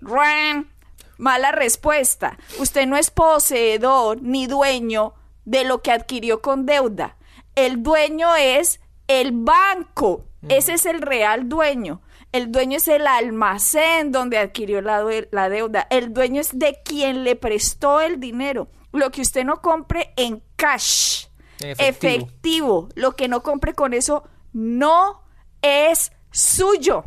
mala 1.18 1.52
respuesta. 1.52 2.38
Usted 2.58 2.86
no 2.86 2.96
es 2.96 3.10
poseedor 3.10 4.22
ni 4.22 4.46
dueño 4.46 5.14
de 5.44 5.64
lo 5.64 5.82
que 5.82 5.92
adquirió 5.92 6.40
con 6.42 6.66
deuda. 6.66 7.16
el 7.54 7.82
dueño 7.82 8.34
es 8.36 8.80
el 9.08 9.32
banco. 9.32 10.24
Ese 10.48 10.74
es 10.74 10.86
el 10.86 11.00
real 11.00 11.48
dueño. 11.48 12.02
El 12.32 12.50
dueño 12.52 12.76
es 12.76 12.88
el 12.88 13.06
almacén 13.06 14.12
donde 14.12 14.38
adquirió 14.38 14.82
la, 14.82 15.04
la, 15.30 15.48
deuda. 15.48 15.86
El 15.88 16.12
dueño 16.12 16.40
es 16.40 16.58
de 16.58 16.80
quien 16.84 17.24
le 17.24 17.36
prestó 17.36 18.00
el 18.00 18.20
dinero. 18.20 18.68
Lo 18.92 19.10
que 19.10 19.22
usted 19.22 19.44
no 19.44 19.62
compre 19.62 20.12
en 20.16 20.42
cash, 20.56 21.26
efectivo, 21.60 22.88
lo 22.94 23.12
que 23.12 23.28
no 23.28 23.42
compre 23.42 23.74
con 23.74 23.94
eso 23.94 24.24
no 24.52 25.22
es 25.62 26.12
suyo. 26.30 27.04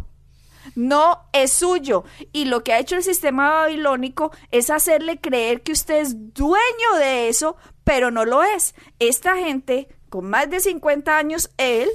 No 0.76 1.30
es 1.34 1.54
suyo. 1.54 2.04
Y 2.32 2.46
lo 2.46 2.64
que 2.64 2.74
ha 2.74 2.80
hecho 2.80 2.96
el 2.96 3.04
sistema 3.04 3.50
babilónico 3.50 4.32
es 4.52 4.70
hacerle 4.70 5.20
creer 5.20 5.62
que 5.62 5.74
usted 5.74 6.02
es 6.02 6.34
dueño 6.34 6.96
de 7.00 7.30
eso, 7.30 7.58
pero 7.88 8.12
no 8.12 8.26
lo 8.26 8.44
es. 8.44 8.76
Esta 9.00 9.38
gente, 9.38 9.88
con 10.10 10.30
más 10.30 10.50
de 10.50 10.60
50 10.60 11.18
años, 11.18 11.50
él, 11.56 11.88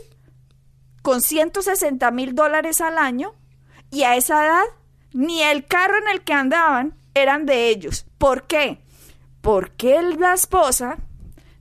con 1.02 1.20
160 1.20 2.11
mil 2.12 2.35
dólares 2.35 2.81
al 2.81 2.96
año, 2.96 3.35
y 3.90 4.05
a 4.05 4.16
esa 4.16 4.42
edad, 4.42 4.64
ni 5.12 5.42
el 5.42 5.66
carro 5.66 5.98
en 5.98 6.09
el 6.09 6.22
que 6.22 6.33
andaban 6.33 6.94
eran 7.12 7.44
de 7.44 7.68
ellos. 7.68 8.07
¿Por 8.16 8.44
qué? 8.44 8.78
Porque 9.42 10.00
la 10.18 10.33
esposa, 10.33 10.96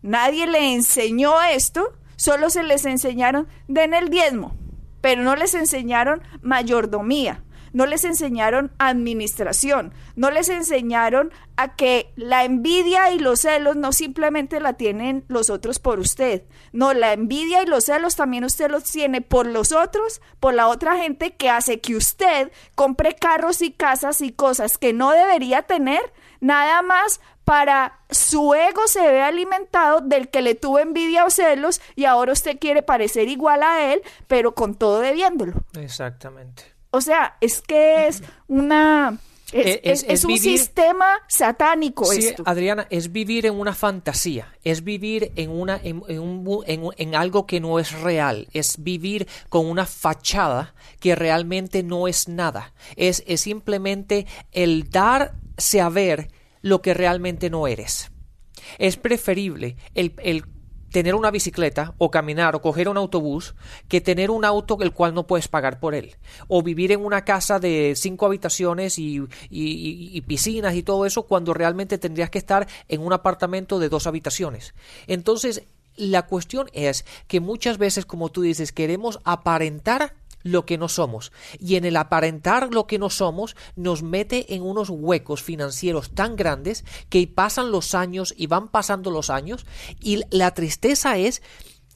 nadie 0.01 0.47
le 0.47 0.75
enseñó 0.75 1.41
esto, 1.41 1.91
solo 2.15 2.49
se 2.49 2.63
les 2.63 2.85
enseñaron, 2.85 3.49
den 3.67 3.93
el 3.93 4.07
diezmo, 4.07 4.55
pero 5.01 5.23
no 5.23 5.35
les 5.35 5.55
enseñaron 5.55 6.23
mayordomía 6.41 7.43
no 7.73 7.85
les 7.85 8.03
enseñaron 8.03 8.71
administración, 8.77 9.93
no 10.15 10.31
les 10.31 10.49
enseñaron 10.49 11.31
a 11.55 11.75
que 11.75 12.11
la 12.15 12.43
envidia 12.43 13.11
y 13.11 13.19
los 13.19 13.41
celos 13.41 13.75
no 13.75 13.91
simplemente 13.91 14.59
la 14.59 14.73
tienen 14.73 15.23
los 15.27 15.49
otros 15.49 15.79
por 15.79 15.99
usted, 15.99 16.43
no, 16.73 16.93
la 16.93 17.13
envidia 17.13 17.61
y 17.63 17.65
los 17.65 17.85
celos 17.85 18.15
también 18.15 18.43
usted 18.43 18.69
los 18.69 18.83
tiene 18.83 19.21
por 19.21 19.45
los 19.45 19.71
otros, 19.71 20.21
por 20.39 20.53
la 20.53 20.67
otra 20.67 20.97
gente 20.97 21.35
que 21.35 21.49
hace 21.49 21.79
que 21.79 21.95
usted 21.95 22.51
compre 22.75 23.15
carros 23.15 23.61
y 23.61 23.71
casas 23.71 24.21
y 24.21 24.31
cosas 24.31 24.77
que 24.77 24.93
no 24.93 25.11
debería 25.11 25.63
tener, 25.63 26.01
nada 26.39 26.81
más 26.81 27.21
para 27.43 27.99
su 28.09 28.53
ego 28.53 28.87
se 28.87 29.01
ve 29.01 29.21
alimentado 29.21 30.01
del 30.01 30.29
que 30.29 30.41
le 30.41 30.55
tuvo 30.55 30.79
envidia 30.79 31.25
o 31.25 31.29
celos 31.29 31.81
y 31.95 32.05
ahora 32.05 32.33
usted 32.33 32.59
quiere 32.59 32.83
parecer 32.83 33.27
igual 33.27 33.63
a 33.63 33.93
él, 33.93 34.01
pero 34.27 34.53
con 34.53 34.75
todo 34.75 34.99
debiéndolo. 34.99 35.53
Exactamente. 35.73 36.63
O 36.91 37.01
sea, 37.01 37.37
es 37.41 37.61
que 37.61 38.07
es 38.07 38.21
una... 38.47 39.17
Es, 39.53 40.03
eh, 40.03 40.27
un 40.27 40.37
sistema 40.37 41.19
satánico 41.27 42.05
sí, 42.05 42.33
Adriana, 42.45 42.87
es 42.89 43.11
vivir 43.11 43.45
en 43.45 43.55
una 43.55 43.73
fantasía, 43.73 44.47
es 44.63 44.81
vivir 44.85 45.33
en, 45.35 45.49
una, 45.49 45.77
en, 45.83 46.01
en, 46.07 47.15
algo 47.15 47.45
que 47.45 47.59
no 47.59 47.77
es 47.77 47.91
real, 47.99 48.47
es 48.53 48.81
vivir 48.81 49.27
con 49.49 49.65
una 49.65 49.85
fachada 49.85 50.73
que 51.01 51.15
realmente 51.15 51.83
no 51.83 52.07
es 52.07 52.29
nada, 52.29 52.71
es, 52.95 53.25
es 53.27 53.41
simplemente 53.41 54.25
el 54.53 54.89
darse 54.89 55.81
a 55.81 55.89
ver 55.89 56.29
lo 56.61 56.81
que 56.81 56.93
realmente 56.93 57.49
no 57.49 57.67
eres. 57.67 58.09
Es 58.77 58.95
preferible 58.95 59.75
el, 59.95 60.13
el 60.23 60.45
tener 60.91 61.15
una 61.15 61.31
bicicleta 61.31 61.93
o 61.97 62.11
caminar 62.11 62.55
o 62.55 62.61
coger 62.61 62.89
un 62.89 62.97
autobús 62.97 63.55
que 63.87 64.01
tener 64.01 64.29
un 64.29 64.45
auto 64.45 64.77
el 64.81 64.91
cual 64.91 65.13
no 65.13 65.25
puedes 65.25 65.47
pagar 65.47 65.79
por 65.79 65.95
él. 65.95 66.17
O 66.47 66.61
vivir 66.61 66.91
en 66.91 67.03
una 67.03 67.23
casa 67.25 67.59
de 67.59 67.93
cinco 67.95 68.25
habitaciones 68.25 68.99
y, 68.99 69.23
y, 69.49 70.21
piscinas 70.21 70.75
y 70.75 70.83
todo 70.83 71.05
eso 71.05 71.23
cuando 71.23 71.53
realmente 71.53 71.97
tendrías 71.97 72.29
que 72.29 72.37
estar 72.37 72.67
en 72.87 73.01
un 73.01 73.13
apartamento 73.13 73.79
de 73.79 73.89
dos 73.89 74.05
habitaciones. 74.05 74.73
Entonces, 75.07 75.63
la 75.95 76.23
cuestión 76.27 76.69
es 76.73 77.05
que 77.27 77.39
muchas 77.39 77.77
veces, 77.77 78.05
como 78.05 78.29
tú 78.29 78.41
dices, 78.41 78.71
queremos 78.71 79.19
aparentar 79.23 80.15
lo 80.43 80.65
que 80.65 80.77
no 80.77 80.89
somos. 80.89 81.31
Y 81.59 81.75
en 81.75 81.85
el 81.85 81.97
aparentar 81.97 82.73
lo 82.73 82.87
que 82.87 82.99
no 82.99 83.09
somos 83.09 83.55
nos 83.75 84.03
mete 84.03 84.55
en 84.55 84.63
unos 84.63 84.89
huecos 84.89 85.43
financieros 85.43 86.11
tan 86.11 86.35
grandes 86.35 86.85
que 87.09 87.25
pasan 87.27 87.71
los 87.71 87.95
años 87.95 88.33
y 88.37 88.47
van 88.47 88.67
pasando 88.67 89.11
los 89.11 89.29
años 89.29 89.65
y 89.99 90.21
la 90.29 90.53
tristeza 90.53 91.17
es 91.17 91.41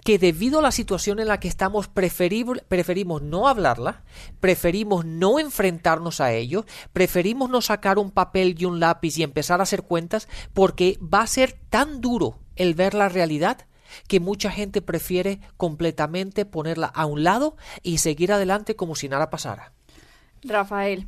que 0.03 0.19
debido 0.19 0.59
a 0.59 0.61
la 0.61 0.71
situación 0.71 1.19
en 1.19 1.27
la 1.27 1.39
que 1.39 1.47
estamos 1.47 1.87
preferimos 1.87 3.21
no 3.23 3.47
hablarla, 3.47 4.03
preferimos 4.39 5.03
no 5.03 5.39
enfrentarnos 5.39 6.21
a 6.21 6.31
ello, 6.31 6.65
preferimos 6.93 7.49
no 7.49 7.59
sacar 7.59 7.97
un 7.97 8.11
papel 8.11 8.55
y 8.57 8.65
un 8.65 8.79
lápiz 8.79 9.17
y 9.17 9.23
empezar 9.23 9.59
a 9.59 9.63
hacer 9.63 9.81
cuentas 9.81 10.27
porque 10.53 10.99
va 11.01 11.21
a 11.21 11.27
ser 11.27 11.53
tan 11.69 12.01
duro 12.01 12.37
el 12.55 12.75
ver 12.75 12.93
la 12.93 13.09
realidad 13.09 13.65
que 14.07 14.19
mucha 14.19 14.51
gente 14.51 14.81
prefiere 14.81 15.39
completamente 15.57 16.45
ponerla 16.45 16.87
a 16.87 17.05
un 17.05 17.23
lado 17.23 17.57
y 17.83 17.99
seguir 17.99 18.31
adelante 18.31 18.75
como 18.75 18.95
si 18.95 19.09
nada 19.09 19.29
pasara. 19.29 19.73
Rafael, 20.43 21.07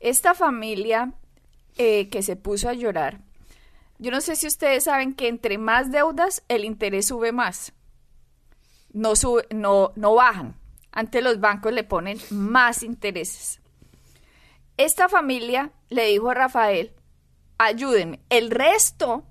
esta 0.00 0.34
familia 0.34 1.12
eh, 1.76 2.08
que 2.08 2.22
se 2.22 2.36
puso 2.36 2.68
a 2.68 2.74
llorar, 2.74 3.20
yo 3.98 4.12
no 4.12 4.20
sé 4.20 4.36
si 4.36 4.46
ustedes 4.46 4.84
saben 4.84 5.14
que 5.14 5.28
entre 5.28 5.58
más 5.58 5.90
deudas 5.90 6.44
el 6.48 6.64
interés 6.64 7.06
sube 7.06 7.32
más. 7.32 7.72
No, 8.92 9.16
sube, 9.16 9.46
no, 9.50 9.92
no 9.96 10.14
bajan. 10.14 10.56
Ante 10.92 11.20
los 11.20 11.40
bancos 11.40 11.72
le 11.72 11.84
ponen 11.84 12.18
más 12.30 12.82
intereses. 12.82 13.60
Esta 14.76 15.08
familia 15.08 15.72
le 15.88 16.06
dijo 16.06 16.30
a 16.30 16.34
Rafael, 16.34 16.92
ayúdenme. 17.58 18.20
El 18.30 18.50
resto 18.50 19.24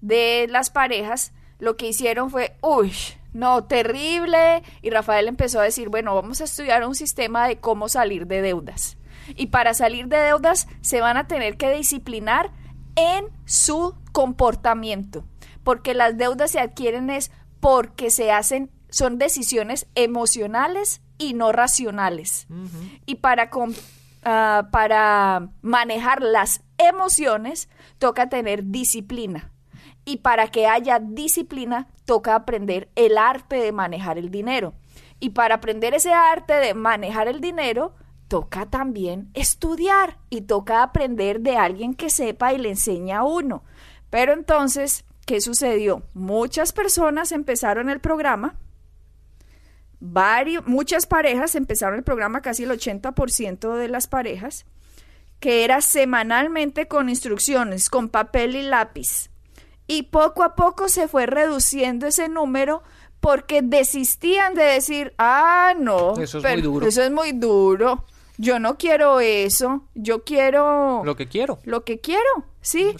de 0.00 0.46
las 0.48 0.70
parejas 0.70 1.32
lo 1.64 1.76
que 1.76 1.88
hicieron 1.88 2.30
fue, 2.30 2.56
uy, 2.60 2.92
no, 3.32 3.64
terrible. 3.64 4.62
Y 4.80 4.90
Rafael 4.90 5.26
empezó 5.26 5.60
a 5.60 5.64
decir, 5.64 5.88
bueno, 5.88 6.14
vamos 6.14 6.40
a 6.40 6.44
estudiar 6.44 6.86
un 6.86 6.94
sistema 6.94 7.48
de 7.48 7.58
cómo 7.58 7.88
salir 7.88 8.26
de 8.26 8.40
deudas. 8.40 8.96
Y 9.36 9.46
para 9.46 9.74
salir 9.74 10.06
de 10.06 10.18
deudas 10.18 10.68
se 10.82 11.00
van 11.00 11.16
a 11.16 11.26
tener 11.26 11.56
que 11.56 11.74
disciplinar 11.74 12.52
en 12.94 13.24
su 13.44 13.96
comportamiento, 14.12 15.24
porque 15.64 15.94
las 15.94 16.16
deudas 16.16 16.52
se 16.52 16.60
adquieren 16.60 17.10
es 17.10 17.32
porque 17.58 18.10
se 18.10 18.30
hacen, 18.30 18.70
son 18.90 19.18
decisiones 19.18 19.88
emocionales 19.96 21.00
y 21.18 21.34
no 21.34 21.50
racionales. 21.50 22.46
Y 23.06 23.16
para, 23.16 23.50
ah, 24.24 24.68
para 24.70 25.48
manejar 25.62 26.22
las 26.22 26.60
emociones 26.78 27.68
toca 27.98 28.28
tener 28.28 28.66
disciplina 28.66 29.53
y 30.04 30.18
para 30.18 30.48
que 30.48 30.66
haya 30.66 30.98
disciplina 30.98 31.88
toca 32.04 32.34
aprender 32.34 32.90
el 32.94 33.16
arte 33.18 33.56
de 33.56 33.72
manejar 33.72 34.18
el 34.18 34.30
dinero. 34.30 34.74
Y 35.20 35.30
para 35.30 35.56
aprender 35.56 35.94
ese 35.94 36.12
arte 36.12 36.54
de 36.54 36.74
manejar 36.74 37.28
el 37.28 37.40
dinero, 37.40 37.94
toca 38.28 38.66
también 38.66 39.30
estudiar 39.34 40.18
y 40.28 40.42
toca 40.42 40.82
aprender 40.82 41.40
de 41.40 41.56
alguien 41.56 41.94
que 41.94 42.10
sepa 42.10 42.52
y 42.52 42.58
le 42.58 42.70
enseña 42.70 43.18
a 43.18 43.24
uno. 43.24 43.64
Pero 44.10 44.32
entonces, 44.32 45.04
¿qué 45.26 45.40
sucedió? 45.40 46.02
Muchas 46.12 46.72
personas 46.72 47.32
empezaron 47.32 47.88
el 47.88 48.00
programa, 48.00 48.56
muchas 50.66 51.06
parejas 51.06 51.54
empezaron 51.54 51.96
el 51.96 52.04
programa, 52.04 52.42
casi 52.42 52.64
el 52.64 52.70
80% 52.70 53.76
de 53.76 53.88
las 53.88 54.06
parejas, 54.06 54.66
que 55.40 55.64
era 55.64 55.80
semanalmente 55.80 56.86
con 56.88 57.08
instrucciones, 57.08 57.88
con 57.88 58.10
papel 58.10 58.56
y 58.56 58.62
lápiz 58.62 59.30
y 59.86 60.04
poco 60.04 60.42
a 60.42 60.54
poco 60.54 60.88
se 60.88 61.08
fue 61.08 61.26
reduciendo 61.26 62.06
ese 62.06 62.28
número 62.28 62.82
porque 63.20 63.62
desistían 63.62 64.54
de 64.54 64.64
decir, 64.64 65.14
ah, 65.18 65.74
no, 65.78 66.14
eso 66.18 66.38
es 66.38 66.44
muy 66.44 66.62
duro. 66.62 66.86
Eso 66.86 67.02
es 67.02 67.10
muy 67.10 67.32
duro. 67.32 68.04
Yo 68.36 68.58
no 68.58 68.76
quiero 68.76 69.20
eso, 69.20 69.88
yo 69.94 70.24
quiero... 70.24 71.02
Lo 71.04 71.16
que 71.16 71.28
quiero. 71.28 71.60
Lo 71.64 71.84
que 71.84 72.00
quiero, 72.00 72.44
¿sí? 72.60 72.94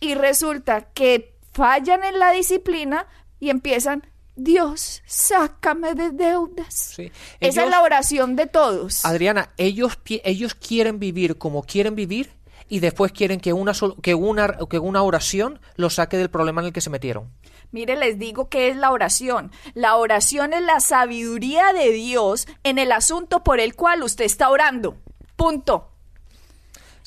Y 0.00 0.14
resulta 0.14 0.88
que 0.92 1.36
fallan 1.52 2.02
en 2.02 2.18
la 2.18 2.32
disciplina 2.32 3.06
y 3.38 3.50
empiezan, 3.50 4.06
Dios, 4.36 5.02
sácame 5.06 5.94
de 5.94 6.10
deudas. 6.10 6.98
Esa 7.40 7.64
es 7.64 7.70
la 7.70 7.82
oración 7.82 8.36
de 8.36 8.46
todos. 8.46 9.04
Adriana, 9.04 9.50
ellos, 9.58 9.98
ellos 10.06 10.54
quieren 10.54 10.98
vivir 10.98 11.36
como 11.36 11.62
quieren 11.62 11.94
vivir 11.94 12.30
y 12.70 12.78
después 12.78 13.12
quieren 13.12 13.40
que 13.40 13.52
una, 13.52 13.72
que 14.00 14.14
una, 14.14 14.56
que 14.70 14.78
una 14.78 15.02
oración 15.02 15.60
los 15.74 15.96
saque 15.96 16.16
del 16.16 16.30
problema 16.30 16.62
en 16.62 16.68
el 16.68 16.72
que 16.72 16.80
se 16.80 16.88
metieron. 16.88 17.28
Mire, 17.72 17.96
les 17.96 18.18
digo 18.18 18.48
qué 18.48 18.68
es 18.68 18.76
la 18.76 18.92
oración. 18.92 19.50
La 19.74 19.96
oración 19.96 20.54
es 20.54 20.62
la 20.62 20.80
sabiduría 20.80 21.72
de 21.72 21.90
Dios 21.90 22.46
en 22.62 22.78
el 22.78 22.92
asunto 22.92 23.42
por 23.42 23.60
el 23.60 23.74
cual 23.74 24.02
usted 24.02 24.24
está 24.24 24.48
orando. 24.48 24.96
Punto. 25.36 25.88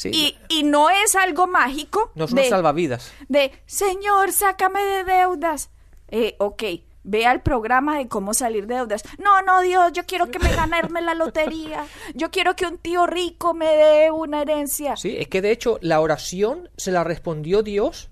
Y, 0.04 0.36
y, 0.50 0.64
no 0.64 0.90
es 0.90 1.16
algo 1.16 1.48
mágico. 1.48 2.12
No 2.16 2.28
son 2.28 2.44
salvavidas. 2.44 3.14
De, 3.30 3.54
Señor, 3.66 4.34
sácame 4.34 4.84
de 4.84 5.04
deudas. 5.06 5.70
Eh, 6.10 6.36
ok, 6.40 6.64
Vea 7.04 7.32
el 7.32 7.42
programa 7.42 7.98
de 7.98 8.08
cómo 8.08 8.34
salir 8.34 8.68
de 8.68 8.76
deudas. 8.76 9.04
No, 9.18 9.42
no, 9.42 9.62
Dios, 9.62 9.92
yo 9.94 10.06
quiero 10.06 10.32
que 10.32 10.40
me 10.40 10.52
ganarme 10.56 11.02
la 11.02 11.14
lotería. 11.14 11.86
Yo 12.16 12.32
quiero 12.32 12.56
que 12.56 12.66
un 12.66 12.78
tío 12.78 13.08
rico 13.08 13.54
me 13.54 13.68
dé 13.68 14.12
una 14.12 14.42
herencia. 14.42 14.96
Sí, 14.96 15.16
es 15.18 15.28
que 15.28 15.42
de 15.42 15.52
hecho 15.52 15.80
la 15.82 16.00
oración 16.00 16.70
se 16.78 16.92
la 16.92 17.04
respondió 17.04 17.64
Dios 17.64 18.10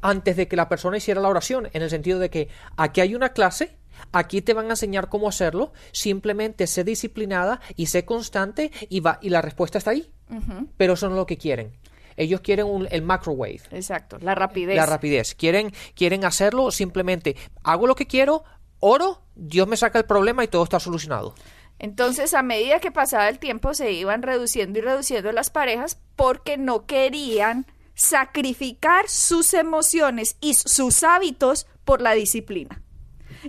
antes 0.00 0.36
de 0.36 0.48
que 0.48 0.56
la 0.56 0.68
persona 0.68 0.96
hiciera 0.96 1.20
la 1.20 1.28
oración, 1.28 1.68
en 1.72 1.82
el 1.82 1.90
sentido 1.90 2.18
de 2.18 2.30
que 2.30 2.48
aquí 2.76 3.00
hay 3.00 3.14
una 3.14 3.30
clase 3.30 3.76
Aquí 4.12 4.42
te 4.42 4.54
van 4.54 4.66
a 4.66 4.70
enseñar 4.70 5.08
cómo 5.08 5.28
hacerlo. 5.28 5.72
Simplemente 5.92 6.66
sé 6.66 6.84
disciplinada 6.84 7.60
y 7.76 7.86
sé 7.86 8.04
constante 8.04 8.70
y 8.88 9.00
va 9.00 9.18
y 9.22 9.30
la 9.30 9.42
respuesta 9.42 9.78
está 9.78 9.90
ahí. 9.90 10.10
Pero 10.76 10.94
eso 10.94 11.08
no 11.08 11.14
es 11.14 11.18
lo 11.18 11.26
que 11.26 11.36
quieren. 11.36 11.72
Ellos 12.16 12.40
quieren 12.40 12.66
un, 12.66 12.88
el 12.90 13.02
microwave. 13.02 13.60
Exacto, 13.70 14.18
la 14.20 14.34
rapidez. 14.34 14.76
La 14.76 14.86
rapidez. 14.86 15.34
Quieren, 15.34 15.72
quieren 15.94 16.24
hacerlo 16.24 16.70
simplemente. 16.70 17.36
Hago 17.62 17.86
lo 17.86 17.94
que 17.94 18.06
quiero, 18.06 18.44
oro, 18.80 19.22
Dios 19.34 19.66
me 19.66 19.76
saca 19.76 19.98
el 19.98 20.04
problema 20.04 20.44
y 20.44 20.48
todo 20.48 20.64
está 20.64 20.80
solucionado. 20.80 21.34
Entonces, 21.78 22.34
a 22.34 22.42
medida 22.42 22.80
que 22.80 22.92
pasaba 22.92 23.28
el 23.28 23.38
tiempo, 23.38 23.74
se 23.74 23.92
iban 23.92 24.22
reduciendo 24.22 24.78
y 24.78 24.82
reduciendo 24.82 25.32
las 25.32 25.50
parejas 25.50 25.98
porque 26.16 26.56
no 26.56 26.86
querían 26.86 27.66
sacrificar 27.94 29.08
sus 29.08 29.54
emociones 29.54 30.36
y 30.40 30.54
sus 30.54 31.02
hábitos 31.02 31.66
por 31.84 32.00
la 32.00 32.12
disciplina. 32.12 32.83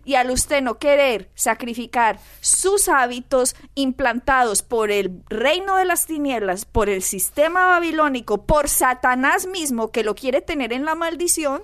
Y 0.04 0.16
al 0.16 0.32
usted 0.32 0.62
no 0.62 0.78
querer 0.78 1.30
sacrificar 1.36 2.20
sus 2.42 2.90
hábitos 2.90 3.56
implantados 3.76 4.62
por 4.62 4.92
el 4.92 5.22
reino 5.30 5.78
de 5.78 5.86
las 5.86 6.06
tinieblas, 6.06 6.66
por 6.66 6.90
el 6.90 7.02
sistema 7.02 7.68
babilónico, 7.68 8.46
por 8.46 8.68
Satanás 8.68 9.48
mismo 9.48 9.92
que 9.92 10.04
lo 10.04 10.16
quiere 10.16 10.42
tener 10.42 10.74
en 10.74 10.86
la 10.86 10.96
maldición, 10.96 11.64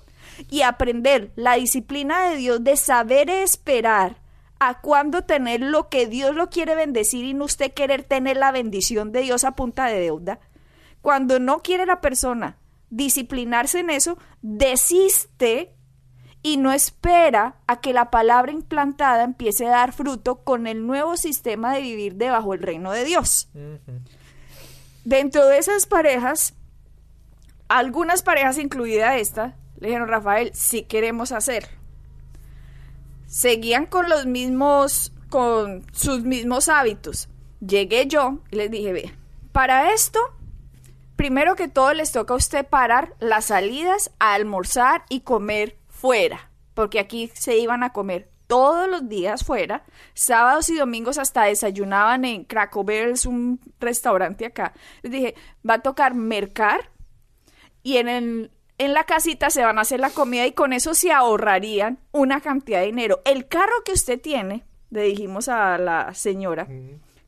y 0.49 0.61
aprender 0.61 1.31
la 1.35 1.55
disciplina 1.55 2.29
de 2.29 2.37
Dios 2.37 2.63
de 2.63 2.77
saber 2.77 3.29
esperar 3.29 4.17
a 4.59 4.79
cuándo 4.81 5.23
tener 5.23 5.61
lo 5.61 5.89
que 5.89 6.07
Dios 6.07 6.35
lo 6.35 6.49
quiere 6.49 6.75
bendecir 6.75 7.25
y 7.25 7.33
no 7.33 7.45
usted 7.45 7.73
querer 7.73 8.03
tener 8.03 8.37
la 8.37 8.51
bendición 8.51 9.11
de 9.11 9.21
Dios 9.21 9.43
a 9.43 9.55
punta 9.55 9.85
de 9.85 9.99
deuda. 9.99 10.39
Cuando 11.01 11.39
no 11.39 11.61
quiere 11.63 11.85
la 11.85 11.99
persona 11.99 12.57
disciplinarse 12.89 13.79
en 13.79 13.89
eso, 13.89 14.17
desiste 14.41 15.73
y 16.43 16.57
no 16.57 16.71
espera 16.71 17.55
a 17.67 17.81
que 17.81 17.93
la 17.93 18.09
palabra 18.09 18.51
implantada 18.51 19.23
empiece 19.23 19.67
a 19.67 19.71
dar 19.71 19.93
fruto 19.93 20.43
con 20.43 20.67
el 20.67 20.85
nuevo 20.85 21.17
sistema 21.17 21.73
de 21.73 21.81
vivir 21.81 22.15
debajo 22.15 22.51
del 22.51 22.63
reino 22.63 22.91
de 22.91 23.05
Dios. 23.05 23.49
Dentro 25.03 25.45
de 25.47 25.57
esas 25.57 25.85
parejas, 25.85 26.55
algunas 27.67 28.23
parejas, 28.23 28.57
incluida 28.57 29.17
esta, 29.17 29.55
le 29.79 29.87
dijeron, 29.87 30.07
Rafael, 30.07 30.51
si 30.53 30.83
queremos 30.83 31.31
hacer. 31.31 31.67
Seguían 33.27 33.85
con 33.85 34.09
los 34.09 34.25
mismos, 34.25 35.13
con 35.29 35.85
sus 35.93 36.23
mismos 36.23 36.69
hábitos. 36.69 37.29
Llegué 37.65 38.07
yo 38.07 38.39
y 38.51 38.57
les 38.57 38.69
dije, 38.69 38.93
ve, 38.93 39.13
para 39.51 39.93
esto, 39.93 40.19
primero 41.15 41.55
que 41.55 41.67
todo 41.67 41.93
les 41.93 42.11
toca 42.11 42.33
a 42.33 42.37
usted 42.37 42.65
parar 42.65 43.15
las 43.19 43.45
salidas 43.45 44.11
a 44.19 44.33
almorzar 44.33 45.05
y 45.07 45.21
comer 45.21 45.77
fuera, 46.01 46.49
porque 46.73 46.99
aquí 46.99 47.31
se 47.35 47.57
iban 47.57 47.83
a 47.83 47.93
comer 47.93 48.31
todos 48.47 48.89
los 48.89 49.07
días 49.07 49.45
fuera, 49.45 49.85
sábados 50.15 50.67
y 50.69 50.75
domingos 50.75 51.19
hasta 51.19 51.43
desayunaban 51.43 52.25
en 52.25 52.47
Barrel, 52.49 53.13
un 53.27 53.61
restaurante 53.79 54.47
acá. 54.47 54.73
Les 55.03 55.11
dije, 55.11 55.35
va 55.67 55.75
a 55.75 55.81
tocar 55.81 56.15
mercar 56.15 56.89
y 57.83 57.97
en, 57.97 58.51
en 58.79 58.93
la 58.93 59.03
casita 59.03 59.51
se 59.51 59.63
van 59.63 59.77
a 59.77 59.81
hacer 59.81 59.99
la 59.99 60.09
comida 60.09 60.47
y 60.47 60.53
con 60.53 60.73
eso 60.73 60.95
se 60.95 61.11
ahorrarían 61.11 61.99
una 62.11 62.41
cantidad 62.41 62.79
de 62.79 62.87
dinero. 62.87 63.21
El 63.23 63.47
carro 63.47 63.83
que 63.85 63.91
usted 63.91 64.19
tiene, 64.19 64.65
le 64.89 65.03
dijimos 65.03 65.49
a 65.49 65.77
la 65.77 66.15
señora, 66.15 66.67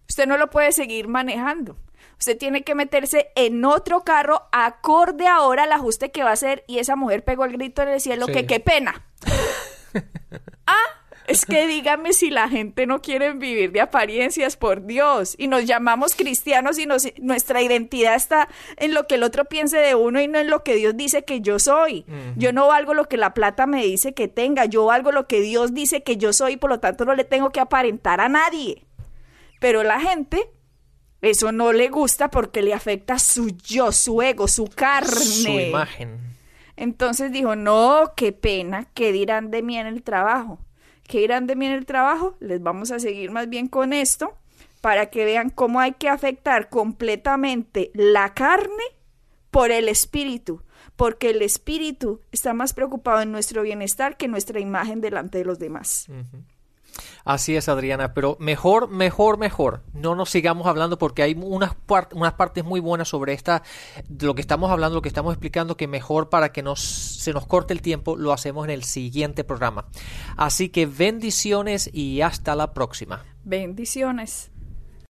usted 0.10 0.26
no 0.26 0.38
lo 0.38 0.50
puede 0.50 0.72
seguir 0.72 1.08
manejando. 1.08 1.78
Usted 2.20 2.38
tiene 2.38 2.64
que 2.64 2.76
meterse 2.76 3.30
en 3.36 3.64
otro 3.66 4.04
carro 4.04 4.44
acorde 4.52 5.28
ahora 5.28 5.64
al 5.64 5.72
ajuste 5.72 6.12
que 6.12 6.24
va 6.24 6.30
a 6.30 6.34
hacer. 6.34 6.64
Y 6.68 6.80
esa 6.80 6.96
mujer 6.96 7.24
pegó 7.24 7.46
el 7.46 7.54
grito 7.54 7.82
en 7.82 7.90
el 7.90 8.02
cielo 8.02 8.28
que 8.28 8.46
qué 8.46 8.60
pena. 8.60 9.06
ah, 10.68 11.04
es 11.28 11.46
que 11.46 11.68
dígame 11.68 12.14
si 12.14 12.30
la 12.30 12.50
gente 12.50 12.86
no 12.86 13.02
quiere 13.02 13.34
vivir 13.34 13.72
de 13.72 13.82
apariencias, 13.82 14.58
por 14.58 14.86
Dios. 14.86 15.36
Y 15.38 15.48
nos 15.48 15.66
llamamos 15.66 16.16
cristianos 16.16 16.78
y 16.80 16.88
nuestra 17.22 17.62
identidad 17.62 18.16
está 18.16 18.50
en 18.78 18.94
lo 18.94 19.08
que 19.08 19.16
el 19.16 19.24
otro 19.24 19.46
piense 19.46 19.78
de 19.78 19.96
uno 19.96 20.22
y 20.22 20.28
no 20.28 20.40
en 20.40 20.50
lo 20.50 20.64
que 20.64 20.76
Dios 20.76 20.98
dice 20.98 21.24
que 21.24 21.42
yo 21.42 21.60
soy. 21.60 22.06
Yo 22.36 22.52
no 22.52 22.68
valgo 22.68 22.94
lo 22.94 23.06
que 23.06 23.18
la 23.18 23.34
plata 23.34 23.68
me 23.68 23.84
dice 23.84 24.14
que 24.14 24.28
tenga, 24.28 24.66
yo 24.66 24.86
valgo 24.86 25.12
lo 25.12 25.28
que 25.28 25.42
Dios 25.42 25.74
dice 25.74 26.04
que 26.04 26.18
yo 26.18 26.34
soy 26.34 26.54
y 26.54 26.58
por 26.58 26.70
lo 26.70 26.80
tanto 26.80 27.06
no 27.06 27.16
le 27.16 27.24
tengo 27.24 27.52
que 27.52 27.60
aparentar 27.60 28.20
a 28.20 28.30
nadie. 28.30 28.86
Pero 29.60 29.84
la 29.84 30.00
gente 30.00 30.50
eso 31.24 31.54
no 31.54 31.72
le 31.72 31.88
gusta 31.88 32.30
porque 32.30 32.62
le 32.62 32.74
afecta 32.74 33.18
su 33.18 33.50
yo, 33.50 33.94
su 33.94 34.22
ego, 34.22 34.50
su 34.50 34.66
carne. 34.66 35.10
Su 35.14 35.50
imagen. 35.50 36.20
Entonces 36.76 37.32
dijo, 37.32 37.56
no, 37.56 38.12
qué 38.18 38.34
pena, 38.34 38.90
¿qué 38.94 39.14
dirán 39.14 39.50
de 39.50 39.62
mí 39.62 39.78
en 39.78 39.88
el 39.88 40.04
trabajo? 40.04 40.60
¿Qué 41.08 41.20
dirán 41.20 41.48
de 41.48 41.56
mí 41.56 41.66
en 41.66 41.72
el 41.72 41.86
trabajo? 41.86 42.36
Les 42.42 42.62
vamos 42.62 42.92
a 42.92 43.00
seguir 43.00 43.32
más 43.32 43.48
bien 43.48 43.70
con 43.70 43.94
esto 43.94 44.38
para 44.82 45.06
que 45.06 45.24
vean 45.24 45.50
cómo 45.50 45.80
hay 45.80 45.94
que 45.94 46.10
afectar 46.10 46.68
completamente 46.68 47.90
la 47.94 48.34
carne 48.34 48.84
por 49.50 49.72
el 49.72 49.88
espíritu, 49.88 50.62
porque 50.98 51.30
el 51.30 51.42
espíritu 51.42 52.20
está 52.34 52.54
más 52.54 52.74
preocupado 52.74 53.22
en 53.22 53.32
nuestro 53.32 53.62
bienestar 53.62 54.18
que 54.18 54.28
nuestra 54.28 54.60
imagen 54.60 55.00
delante 55.00 55.38
de 55.38 55.46
los 55.46 55.58
demás. 55.58 56.08
Así 57.26 57.56
es, 57.56 57.70
Adriana, 57.70 58.14
pero 58.14 58.36
mejor, 58.40 58.90
mejor, 58.90 59.38
mejor. 59.38 59.82
No 59.94 60.14
nos 60.14 60.30
sigamos 60.30 60.68
hablando 60.68 60.98
porque 60.98 61.24
hay 61.24 61.34
unas, 61.40 61.72
unas 62.12 62.34
partes 62.34 62.66
muy 62.66 62.80
buenas 62.82 63.08
sobre 63.08 63.34
esta, 63.34 63.64
lo 64.20 64.36
que 64.36 64.42
estamos 64.42 64.70
hablando, 64.72 64.96
lo 64.96 65.02
que 65.02 65.08
estamos 65.10 65.34
explicando, 65.34 65.78
que 65.78 65.88
mejor 65.88 66.30
para 66.30 66.52
que 66.52 66.62
nos, 66.64 66.82
se 66.82 67.32
nos 67.32 67.46
corte 67.46 67.74
el 67.74 67.82
tiempo, 67.82 68.18
lo 68.18 68.34
hacemos 68.34 68.66
en 68.66 68.72
el 68.72 68.84
siguiente 68.84 69.44
programa. 69.44 69.86
Así 70.36 70.70
que 70.70 70.86
bendiciones 70.86 71.90
y 71.94 72.22
hasta 72.22 72.56
la 72.56 72.74
próxima. 72.74 73.24
Bendiciones. 73.46 74.53